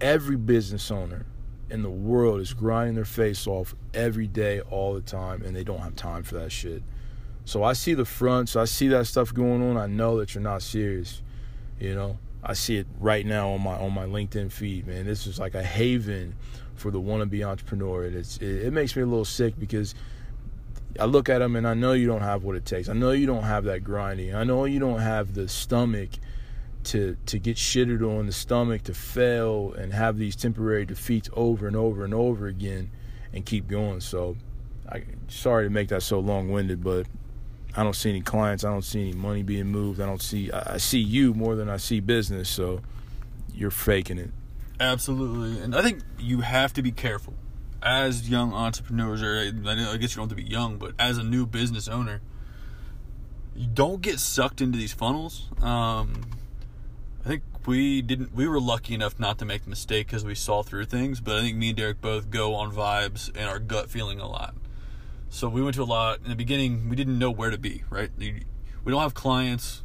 every 0.00 0.36
business 0.36 0.90
owner 0.90 1.24
in 1.70 1.82
the 1.82 1.90
world 1.90 2.40
is 2.40 2.52
grinding 2.52 2.94
their 2.96 3.04
face 3.04 3.46
off 3.46 3.74
every 3.94 4.26
day, 4.26 4.60
all 4.60 4.94
the 4.94 5.00
time, 5.00 5.42
and 5.42 5.56
they 5.56 5.64
don't 5.64 5.80
have 5.80 5.96
time 5.96 6.22
for 6.22 6.34
that 6.34 6.52
shit. 6.52 6.82
So 7.44 7.62
I 7.62 7.72
see 7.72 7.94
the 7.94 8.04
fronts, 8.04 8.56
I 8.56 8.64
see 8.64 8.88
that 8.88 9.06
stuff 9.06 9.32
going 9.32 9.62
on. 9.62 9.76
I 9.76 9.86
know 9.86 10.18
that 10.18 10.34
you're 10.34 10.42
not 10.42 10.62
serious. 10.62 11.22
You 11.78 11.94
know, 11.94 12.18
I 12.42 12.52
see 12.52 12.76
it 12.76 12.86
right 12.98 13.26
now 13.26 13.50
on 13.50 13.62
my 13.62 13.74
on 13.74 13.92
my 13.92 14.04
LinkedIn 14.06 14.52
feed, 14.52 14.86
man. 14.86 15.06
This 15.06 15.26
is 15.26 15.38
like 15.38 15.54
a 15.54 15.62
haven 15.62 16.34
for 16.74 16.90
the 16.90 17.00
wannabe 17.00 17.46
entrepreneur, 17.46 18.04
and 18.04 18.16
it's 18.16 18.36
it, 18.38 18.66
it 18.66 18.72
makes 18.72 18.94
me 18.94 19.02
a 19.02 19.06
little 19.06 19.24
sick 19.24 19.58
because 19.58 19.94
I 20.98 21.04
look 21.04 21.28
at 21.28 21.38
them 21.38 21.56
and 21.56 21.66
I 21.66 21.74
know 21.74 21.92
you 21.92 22.06
don't 22.06 22.22
have 22.22 22.44
what 22.44 22.56
it 22.56 22.64
takes. 22.64 22.88
I 22.88 22.92
know 22.92 23.10
you 23.10 23.26
don't 23.26 23.44
have 23.44 23.64
that 23.64 23.84
grinding. 23.84 24.34
I 24.34 24.44
know 24.44 24.64
you 24.64 24.78
don't 24.78 25.00
have 25.00 25.34
the 25.34 25.48
stomach 25.48 26.10
to 26.84 27.16
to 27.26 27.38
get 27.38 27.56
shitted 27.56 28.02
on, 28.02 28.26
the 28.26 28.32
stomach 28.32 28.84
to 28.84 28.94
fail 28.94 29.72
and 29.74 29.92
have 29.92 30.18
these 30.18 30.36
temporary 30.36 30.86
defeats 30.86 31.28
over 31.32 31.66
and 31.66 31.76
over 31.76 32.04
and 32.04 32.14
over 32.14 32.46
again, 32.46 32.90
and 33.32 33.44
keep 33.44 33.68
going. 33.68 34.00
So, 34.00 34.36
I 34.90 35.04
sorry 35.28 35.66
to 35.66 35.70
make 35.70 35.88
that 35.88 36.02
so 36.02 36.20
long 36.20 36.50
winded, 36.50 36.82
but 36.82 37.06
I 37.76 37.82
don't 37.82 37.94
see 37.94 38.10
any 38.10 38.22
clients. 38.22 38.64
I 38.64 38.70
don't 38.70 38.82
see 38.82 39.02
any 39.02 39.12
money 39.12 39.42
being 39.42 39.66
moved. 39.66 40.00
I 40.00 40.06
don't 40.06 40.22
see. 40.22 40.50
I, 40.50 40.78
see 40.78 40.98
you 40.98 41.34
more 41.34 41.54
than 41.54 41.68
I 41.68 41.76
see 41.76 42.00
business. 42.00 42.48
So 42.48 42.80
you're 43.54 43.70
faking 43.70 44.18
it. 44.18 44.30
Absolutely, 44.78 45.62
and 45.62 45.74
I 45.74 45.80
think 45.80 46.00
you 46.18 46.40
have 46.42 46.72
to 46.74 46.82
be 46.82 46.92
careful 46.92 47.32
as 47.82 48.28
young 48.28 48.52
entrepreneurs, 48.52 49.22
or 49.22 49.38
I 49.38 49.96
guess 49.96 50.10
you 50.14 50.16
don't 50.16 50.28
have 50.28 50.28
to 50.28 50.34
be 50.34 50.44
young, 50.44 50.76
but 50.76 50.92
as 50.98 51.16
a 51.16 51.22
new 51.22 51.46
business 51.46 51.88
owner, 51.88 52.20
you 53.54 53.66
don't 53.66 54.02
get 54.02 54.18
sucked 54.18 54.60
into 54.60 54.76
these 54.76 54.92
funnels. 54.92 55.48
Um, 55.62 56.22
I 57.24 57.28
think 57.28 57.42
we 57.66 58.02
didn't. 58.02 58.34
We 58.34 58.46
were 58.46 58.60
lucky 58.60 58.94
enough 58.94 59.18
not 59.18 59.38
to 59.38 59.44
make 59.44 59.64
the 59.64 59.70
mistake 59.70 60.08
because 60.08 60.24
we 60.24 60.34
saw 60.34 60.62
through 60.62 60.84
things. 60.86 61.20
But 61.20 61.36
I 61.36 61.40
think 61.40 61.56
me 61.56 61.68
and 61.68 61.76
Derek 61.76 62.00
both 62.00 62.30
go 62.30 62.54
on 62.54 62.70
vibes 62.70 63.28
and 63.34 63.48
our 63.48 63.58
gut 63.58 63.88
feeling 63.90 64.20
a 64.20 64.28
lot. 64.28 64.54
So 65.28 65.48
we 65.48 65.62
went 65.62 65.74
to 65.76 65.82
a 65.82 65.84
lot 65.84 66.20
in 66.22 66.30
the 66.30 66.36
beginning. 66.36 66.88
We 66.88 66.96
didn't 66.96 67.18
know 67.18 67.30
where 67.30 67.50
to 67.50 67.58
be. 67.58 67.82
Right, 67.90 68.10
we 68.18 68.44
don't 68.86 69.02
have 69.02 69.14
clients. 69.14 69.82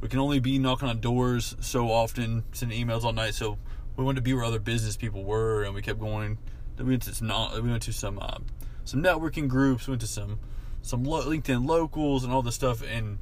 We 0.00 0.08
can 0.08 0.20
only 0.20 0.38
be 0.38 0.58
knocking 0.58 0.88
on 0.88 1.00
doors 1.00 1.56
so 1.60 1.90
often, 1.90 2.44
sending 2.52 2.86
emails 2.86 3.04
all 3.04 3.12
night. 3.12 3.34
So 3.34 3.58
we 3.96 4.04
wanted 4.04 4.16
to 4.16 4.22
be 4.22 4.32
where 4.32 4.44
other 4.44 4.60
business 4.60 4.96
people 4.96 5.24
were, 5.24 5.64
and 5.64 5.74
we 5.74 5.82
kept 5.82 5.98
going. 5.98 6.38
Then 6.76 6.86
we 6.86 6.92
went 6.92 7.02
to 7.02 7.14
some, 7.14 7.28
we 7.62 7.68
went 7.68 7.82
to 7.82 7.92
some, 7.92 8.18
uh, 8.20 8.38
some 8.84 9.02
networking 9.02 9.48
groups. 9.48 9.86
We 9.86 9.92
went 9.92 10.00
to 10.02 10.06
some, 10.06 10.38
some 10.82 11.04
lo- 11.04 11.24
LinkedIn 11.24 11.66
locals 11.66 12.24
and 12.24 12.32
all 12.32 12.42
this 12.42 12.54
stuff. 12.54 12.82
And 12.82 13.18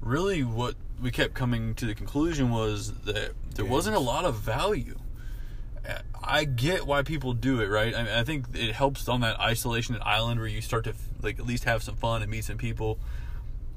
really, 0.00 0.42
what 0.42 0.76
we 1.02 1.10
kept 1.10 1.34
coming 1.34 1.74
to 1.74 1.86
the 1.86 1.94
conclusion 1.94 2.50
was 2.50 2.92
that 3.00 3.32
there 3.56 3.64
wasn't 3.64 3.96
a 3.96 4.00
lot 4.00 4.24
of 4.24 4.36
value. 4.36 4.96
I 6.22 6.44
get 6.44 6.86
why 6.86 7.02
people 7.02 7.34
do 7.34 7.60
it, 7.60 7.68
right? 7.68 7.94
I, 7.94 8.02
mean, 8.02 8.12
I 8.12 8.24
think 8.24 8.46
it 8.54 8.74
helps 8.74 9.08
on 9.08 9.20
that 9.20 9.38
isolation 9.38 9.96
island 10.02 10.40
where 10.40 10.48
you 10.48 10.60
start 10.60 10.84
to 10.84 10.94
like 11.22 11.38
at 11.38 11.46
least 11.46 11.64
have 11.64 11.82
some 11.82 11.96
fun 11.96 12.22
and 12.22 12.30
meet 12.30 12.44
some 12.44 12.56
people. 12.56 12.98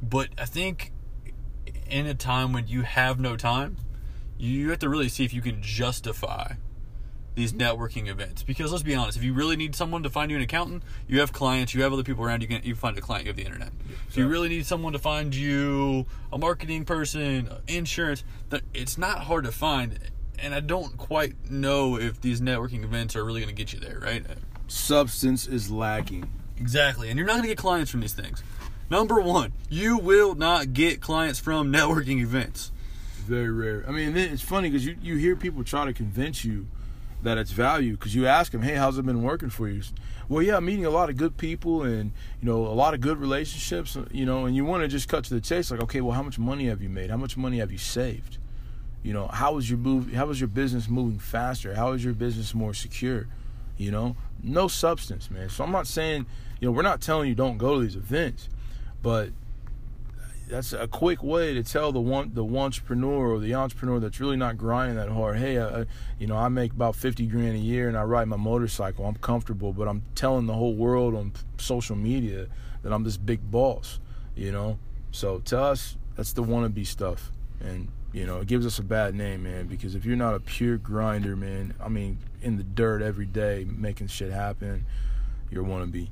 But 0.02 0.30
I 0.38 0.46
think 0.46 0.92
in 1.90 2.06
a 2.06 2.14
time 2.14 2.54
when 2.54 2.68
you 2.68 2.84
have 2.84 3.20
no 3.20 3.36
time, 3.36 3.78
you 4.38 4.70
have 4.70 4.80
to 4.80 4.90
really 4.90 5.10
see 5.10 5.26
if 5.26 5.34
you 5.34 5.42
can 5.42 5.62
justify 5.62 6.54
these 7.36 7.54
mm-hmm. 7.54 7.62
networking 7.62 8.08
events. 8.08 8.44
Because 8.44 8.72
let's 8.72 8.84
be 8.84 8.96
honest, 8.96 9.18
if 9.18 9.24
you 9.24 9.34
really 9.34 9.56
need 9.56 9.76
someone 9.76 10.04
to 10.04 10.10
find 10.10 10.32
you 10.32 10.38
an 10.38 10.44
accountant, 10.44 10.84
you 11.08 11.20
have 11.20 11.34
clients, 11.34 11.74
you 11.74 11.84
have 11.84 11.94
other 11.94 12.04
people 12.04 12.24
around, 12.24 12.42
you 12.42 12.48
can 12.48 12.62
you 12.64 12.76
find 12.76 12.98
a 12.98 13.02
client, 13.02 13.26
you 13.26 13.30
have 13.30 13.38
the 13.38 13.46
internet. 13.46 13.72
If 14.08 14.18
you 14.18 14.28
really 14.28 14.50
need 14.50 14.66
someone 14.66 14.94
to 14.94 15.00
find 15.00 15.34
you 15.34 16.06
a 16.32 16.38
marketing 16.38 16.86
person, 16.86 17.50
insurance, 17.68 18.24
it's 18.74 18.98
not 18.98 19.20
hard 19.22 19.46
to 19.46 19.52
find 19.52 20.00
and 20.40 20.54
I 20.54 20.60
don't 20.60 20.98
quite 20.98 21.50
know 21.50 21.98
if 21.98 22.22
these 22.22 22.42
networking 22.42 22.84
events 22.84 23.16
are 23.16 23.24
really 23.26 23.42
going 23.42 23.54
to 23.54 23.56
get 23.56 23.74
you 23.74 23.80
there, 23.80 24.00
right? 24.00 24.26
Substance 24.68 25.48
is 25.48 25.72
lacking. 25.72 26.30
Exactly. 26.58 27.10
And 27.10 27.18
you're 27.18 27.28
not 27.28 27.34
going 27.34 27.44
to 27.44 27.50
get 27.50 27.58
clients 27.58 27.92
from 27.92 28.02
these 28.02 28.14
things. 28.14 28.44
Number 28.90 29.20
one, 29.20 29.54
you 29.70 29.98
will 29.98 30.36
not 30.36 30.74
get 30.74 31.02
clients 31.02 31.40
from 31.40 31.72
networking 31.72 32.22
events. 32.22 32.72
Very 33.26 33.52
rare. 33.52 33.84
I 33.88 33.92
mean, 33.92 34.16
it's 34.16 34.42
funny 34.42 34.70
because 34.70 34.86
you, 34.86 34.96
you 35.02 35.18
hear 35.18 35.36
people 35.36 35.64
try 35.64 35.86
to 35.86 35.94
convince 35.94 36.46
you 36.46 36.68
that 37.24 37.38
it's 37.38 37.52
value 37.52 37.94
because 37.94 38.16
you 38.16 38.26
ask 38.28 38.52
them, 38.52 38.62
hey, 38.62 38.76
how's 38.76 38.98
it 38.98 39.06
been 39.06 39.24
working 39.24 39.50
for 39.50 39.68
you? 39.68 39.82
Well, 40.30 40.42
yeah, 40.42 40.58
I'm 40.58 40.66
meeting 40.66 40.86
a 40.86 40.90
lot 40.90 41.10
of 41.10 41.18
good 41.18 41.38
people 41.38 41.84
and, 41.84 42.12
you 42.42 42.48
know, 42.48 42.66
a 42.66 42.76
lot 42.76 42.94
of 42.94 43.02
good 43.02 43.18
relationships, 43.18 43.98
you 44.12 44.26
know, 44.26 44.46
and 44.46 44.56
you 44.56 44.64
want 44.66 44.84
to 44.84 44.88
just 44.88 45.10
cut 45.10 45.24
to 45.26 45.34
the 45.34 45.42
chase 45.42 45.72
like, 45.72 45.82
okay, 45.82 46.02
well, 46.02 46.14
how 46.14 46.24
much 46.24 46.40
money 46.40 46.68
have 46.68 46.82
you 46.82 46.90
made? 46.90 47.10
How 47.10 47.18
much 47.18 47.36
money 47.36 47.58
have 47.58 47.72
you 47.72 47.78
saved? 47.78 48.38
You 49.04 49.14
know, 49.14 49.28
how 49.28 49.58
is 49.58 49.70
your 49.70 49.80
move? 49.80 50.14
How 50.14 50.30
is 50.30 50.40
your 50.42 50.50
business 50.50 50.90
moving 50.90 51.20
faster? 51.20 51.76
How 51.76 51.94
is 51.94 52.04
your 52.04 52.14
business 52.14 52.54
more 52.54 52.74
secure? 52.74 53.28
You 53.78 53.92
know, 53.92 54.16
no 54.44 54.68
substance, 54.68 55.30
man. 55.30 55.50
So 55.50 55.64
I'm 55.64 55.72
not 55.72 55.88
saying, 55.88 56.26
you 56.60 56.68
know, 56.68 56.72
we're 56.72 56.82
not 56.82 57.00
telling 57.00 57.30
you 57.30 57.36
don't 57.36 57.58
go 57.58 57.76
to 57.76 57.82
these 57.82 57.96
events, 57.96 58.50
but 59.02 59.30
that's 60.50 60.74
a 60.74 60.88
quick 60.88 61.22
way 61.22 61.54
to 61.54 61.62
tell 61.62 61.92
the 61.92 62.00
one 62.00 62.34
the 62.34 62.44
entrepreneur 62.44 63.34
or 63.34 63.40
the 63.40 63.54
entrepreneur 63.54 64.00
that's 64.00 64.20
really 64.20 64.38
not 64.38 64.58
grinding 64.58 64.96
that 64.96 65.10
hard. 65.10 65.38
Hey, 65.38 65.62
I, 65.62 65.86
you 66.20 66.28
know, 66.28 66.38
I 66.38 66.48
make 66.48 66.72
about 66.72 66.96
fifty 66.96 67.28
grand 67.28 67.56
a 67.56 67.60
year 67.60 67.88
and 67.88 67.98
I 67.98 68.04
ride 68.04 68.28
my 68.28 68.38
motorcycle. 68.38 69.06
I'm 69.06 69.16
comfortable, 69.16 69.74
but 69.74 69.88
I'm 69.88 70.04
telling 70.16 70.48
the 70.48 70.54
whole 70.54 70.74
world 70.74 71.16
on 71.16 71.34
social 71.58 71.96
media 71.96 72.48
that 72.82 72.94
I'm 72.94 73.04
this 73.04 73.18
big 73.18 73.52
boss. 73.52 74.00
You 74.36 74.52
know, 74.52 74.80
so 75.12 75.40
to 75.46 75.60
us, 75.60 75.98
that's 76.16 76.34
the 76.34 76.44
wannabe 76.44 76.86
stuff, 76.88 77.32
and 77.60 77.90
you 78.18 78.26
know, 78.26 78.40
it 78.40 78.48
gives 78.48 78.66
us 78.66 78.80
a 78.80 78.84
bad 78.84 79.14
name, 79.14 79.44
man, 79.44 79.68
because 79.68 79.94
if 79.94 80.04
you're 80.04 80.18
not 80.18 80.34
a 80.34 80.40
pure 80.40 80.78
grinder, 80.78 81.36
man, 81.36 81.76
I 81.80 81.88
mean, 81.88 82.18
in 82.42 82.58
the 82.58 82.64
dirt 82.64 83.04
every 83.04 83.28
day 83.28 83.68
making 83.70 84.08
shit 84.08 84.32
happen, 84.32 84.86
you're 85.52 85.64
a 85.64 85.68
wannabe. 85.68 86.10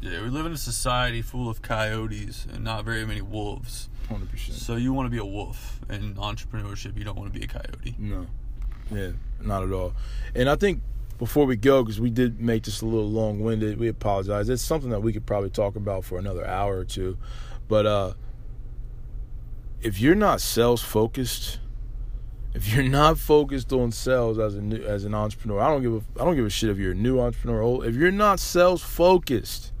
Yeah, 0.00 0.22
we 0.22 0.28
live 0.28 0.46
in 0.46 0.52
a 0.52 0.56
society 0.56 1.22
full 1.22 1.50
of 1.50 1.60
coyotes 1.60 2.46
and 2.52 2.62
not 2.62 2.84
very 2.84 3.04
many 3.04 3.20
wolves. 3.20 3.88
100%. 4.08 4.52
So 4.52 4.76
you 4.76 4.92
want 4.92 5.06
to 5.06 5.10
be 5.10 5.18
a 5.18 5.24
wolf. 5.24 5.80
In 5.88 6.14
entrepreneurship, 6.14 6.96
you 6.96 7.02
don't 7.02 7.18
want 7.18 7.32
to 7.32 7.38
be 7.38 7.44
a 7.44 7.48
coyote. 7.48 7.96
No. 7.98 8.26
Yeah, 8.92 9.10
not 9.40 9.64
at 9.64 9.72
all. 9.72 9.92
And 10.36 10.48
I 10.48 10.54
think 10.54 10.82
before 11.18 11.46
we 11.46 11.56
go, 11.56 11.82
because 11.82 12.00
we 12.00 12.10
did 12.10 12.40
make 12.40 12.62
this 12.62 12.80
a 12.80 12.86
little 12.86 13.10
long 13.10 13.40
winded, 13.40 13.78
we 13.80 13.88
apologize. 13.88 14.48
It's 14.48 14.62
something 14.62 14.90
that 14.90 15.02
we 15.02 15.12
could 15.12 15.26
probably 15.26 15.50
talk 15.50 15.74
about 15.74 16.04
for 16.04 16.16
another 16.16 16.46
hour 16.46 16.78
or 16.78 16.84
two. 16.84 17.18
But, 17.66 17.86
uh, 17.86 18.12
if 19.82 20.00
you're 20.00 20.14
not 20.14 20.40
sales 20.40 20.82
focused, 20.82 21.58
if 22.54 22.72
you're 22.72 22.88
not 22.88 23.18
focused 23.18 23.72
on 23.72 23.92
sales 23.92 24.38
as 24.38 24.54
a 24.54 24.60
new, 24.60 24.82
as 24.82 25.04
an 25.04 25.14
entrepreneur, 25.14 25.60
I 25.60 25.68
don't 25.68 25.82
give 25.82 25.94
a 25.94 26.20
I 26.20 26.24
don't 26.24 26.36
give 26.36 26.46
a 26.46 26.50
shit 26.50 26.70
if 26.70 26.78
you're 26.78 26.92
a 26.92 26.96
new 26.96 27.20
entrepreneur. 27.20 27.84
If 27.84 27.94
you're 27.94 28.10
not 28.10 28.40
sales 28.40 28.82
focused, 28.82 29.72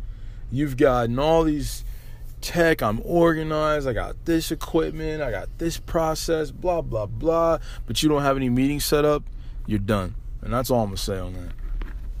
you've 0.50 0.76
gotten 0.76 1.18
all 1.18 1.44
these 1.44 1.84
tech. 2.40 2.82
I'm 2.82 3.00
organized. 3.04 3.86
I 3.86 3.92
got 3.92 4.24
this 4.24 4.50
equipment. 4.50 5.22
I 5.22 5.30
got 5.30 5.48
this 5.58 5.78
process. 5.78 6.50
Blah 6.50 6.82
blah 6.82 7.06
blah. 7.06 7.58
But 7.86 8.02
you 8.02 8.08
don't 8.08 8.22
have 8.22 8.36
any 8.36 8.48
meetings 8.48 8.84
set 8.84 9.04
up. 9.04 9.24
You're 9.66 9.78
done. 9.78 10.14
And 10.40 10.52
that's 10.52 10.70
all 10.70 10.80
I'm 10.80 10.88
gonna 10.88 10.96
say 10.96 11.18
on 11.18 11.34
that. 11.34 11.52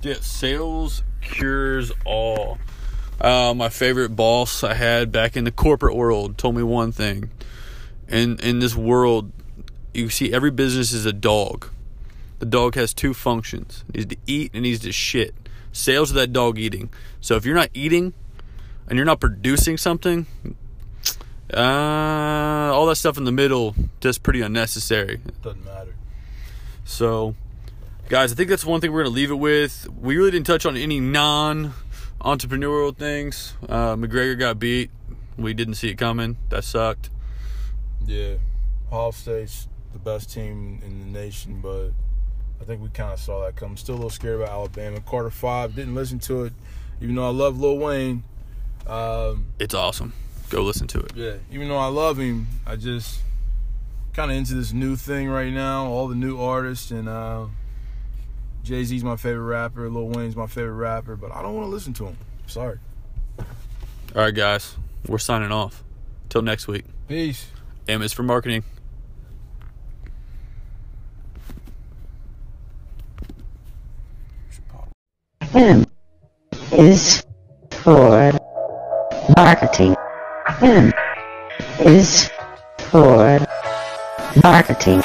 Yeah, 0.02 0.20
sales 0.20 1.02
cures 1.20 1.92
all. 2.04 2.58
Uh, 3.20 3.52
my 3.54 3.68
favorite 3.68 4.16
boss 4.16 4.64
I 4.64 4.72
had 4.72 5.12
back 5.12 5.36
in 5.36 5.44
the 5.44 5.50
corporate 5.50 5.94
world 5.94 6.38
told 6.38 6.56
me 6.56 6.62
one 6.62 6.90
thing 6.90 7.30
in 8.10 8.38
in 8.40 8.58
this 8.58 8.74
world, 8.74 9.32
you 9.94 10.10
see 10.10 10.32
every 10.32 10.50
business 10.50 10.92
is 10.92 11.06
a 11.06 11.12
dog. 11.12 11.68
The 12.38 12.46
dog 12.46 12.74
has 12.74 12.92
two 12.92 13.14
functions: 13.14 13.84
it 13.88 13.96
needs 13.96 14.14
to 14.14 14.16
eat 14.26 14.50
and 14.52 14.62
needs 14.62 14.80
to 14.80 14.92
shit. 14.92 15.34
Sales 15.72 16.10
are 16.10 16.14
that 16.14 16.32
dog 16.32 16.58
eating. 16.58 16.90
So 17.20 17.36
if 17.36 17.44
you're 17.44 17.54
not 17.54 17.70
eating 17.74 18.12
and 18.88 18.96
you're 18.96 19.06
not 19.06 19.20
producing 19.20 19.76
something, 19.76 20.26
uh, 21.54 22.72
all 22.74 22.86
that 22.86 22.96
stuff 22.96 23.16
in 23.16 23.24
the 23.24 23.32
middle 23.32 23.74
just 24.00 24.22
pretty 24.22 24.40
unnecessary. 24.40 25.20
Doesn't 25.42 25.64
matter. 25.64 25.94
So, 26.84 27.36
guys, 28.08 28.32
I 28.32 28.34
think 28.34 28.48
that's 28.48 28.64
one 28.64 28.80
thing 28.80 28.92
we're 28.92 29.04
gonna 29.04 29.14
leave 29.14 29.30
it 29.30 29.36
with. 29.36 29.86
We 30.00 30.16
really 30.16 30.32
didn't 30.32 30.46
touch 30.46 30.66
on 30.66 30.76
any 30.76 30.98
non 30.98 31.74
entrepreneurial 32.20 32.96
things. 32.96 33.54
Uh, 33.68 33.94
McGregor 33.94 34.38
got 34.38 34.58
beat. 34.58 34.90
We 35.36 35.54
didn't 35.54 35.74
see 35.74 35.88
it 35.88 35.96
coming. 35.96 36.36
That 36.48 36.64
sucked. 36.64 37.10
Yeah, 38.06 38.34
Ohio 38.90 39.10
State's 39.12 39.68
the 39.92 39.98
best 39.98 40.32
team 40.32 40.80
in 40.84 41.00
the 41.00 41.18
nation, 41.18 41.60
but 41.60 41.90
I 42.60 42.64
think 42.64 42.82
we 42.82 42.88
kind 42.88 43.12
of 43.12 43.18
saw 43.18 43.44
that 43.44 43.56
come. 43.56 43.76
Still 43.76 43.94
a 43.94 43.96
little 43.96 44.10
scared 44.10 44.40
about 44.40 44.50
Alabama. 44.50 45.00
Carter 45.00 45.30
Five 45.30 45.74
didn't 45.74 45.94
listen 45.94 46.18
to 46.20 46.44
it, 46.44 46.52
even 47.00 47.14
though 47.14 47.26
I 47.26 47.30
love 47.30 47.60
Lil 47.60 47.78
Wayne. 47.78 48.24
Um, 48.86 49.46
it's 49.58 49.74
awesome. 49.74 50.12
Go 50.48 50.62
listen 50.62 50.86
to 50.88 51.00
it. 51.00 51.12
Yeah, 51.14 51.34
even 51.52 51.68
though 51.68 51.78
I 51.78 51.86
love 51.86 52.18
him, 52.18 52.48
I 52.66 52.76
just 52.76 53.20
kind 54.12 54.30
of 54.30 54.36
into 54.36 54.54
this 54.54 54.72
new 54.72 54.96
thing 54.96 55.28
right 55.28 55.52
now. 55.52 55.86
All 55.86 56.08
the 56.08 56.16
new 56.16 56.40
artists 56.40 56.90
and 56.90 57.08
uh, 57.08 57.46
Jay 58.64 58.82
Z's 58.84 59.04
my 59.04 59.16
favorite 59.16 59.44
rapper. 59.44 59.88
Lil 59.88 60.08
Wayne's 60.08 60.34
my 60.34 60.46
favorite 60.46 60.74
rapper, 60.74 61.16
but 61.16 61.32
I 61.32 61.42
don't 61.42 61.54
want 61.54 61.66
to 61.66 61.70
listen 61.70 61.92
to 61.94 62.06
him. 62.06 62.16
Sorry. 62.46 62.78
All 63.38 64.22
right, 64.22 64.34
guys, 64.34 64.74
we're 65.06 65.18
signing 65.18 65.52
off. 65.52 65.84
Till 66.28 66.42
next 66.42 66.68
week. 66.68 66.84
Peace. 67.08 67.48
M 67.90 68.02
is 68.02 68.12
for 68.12 68.22
marketing. 68.22 68.62
M 75.52 75.84
is 76.70 77.24
for 77.72 78.30
marketing. 79.36 79.96
M 80.62 80.92
is 81.80 82.30
for 82.78 83.44
marketing. 84.40 85.02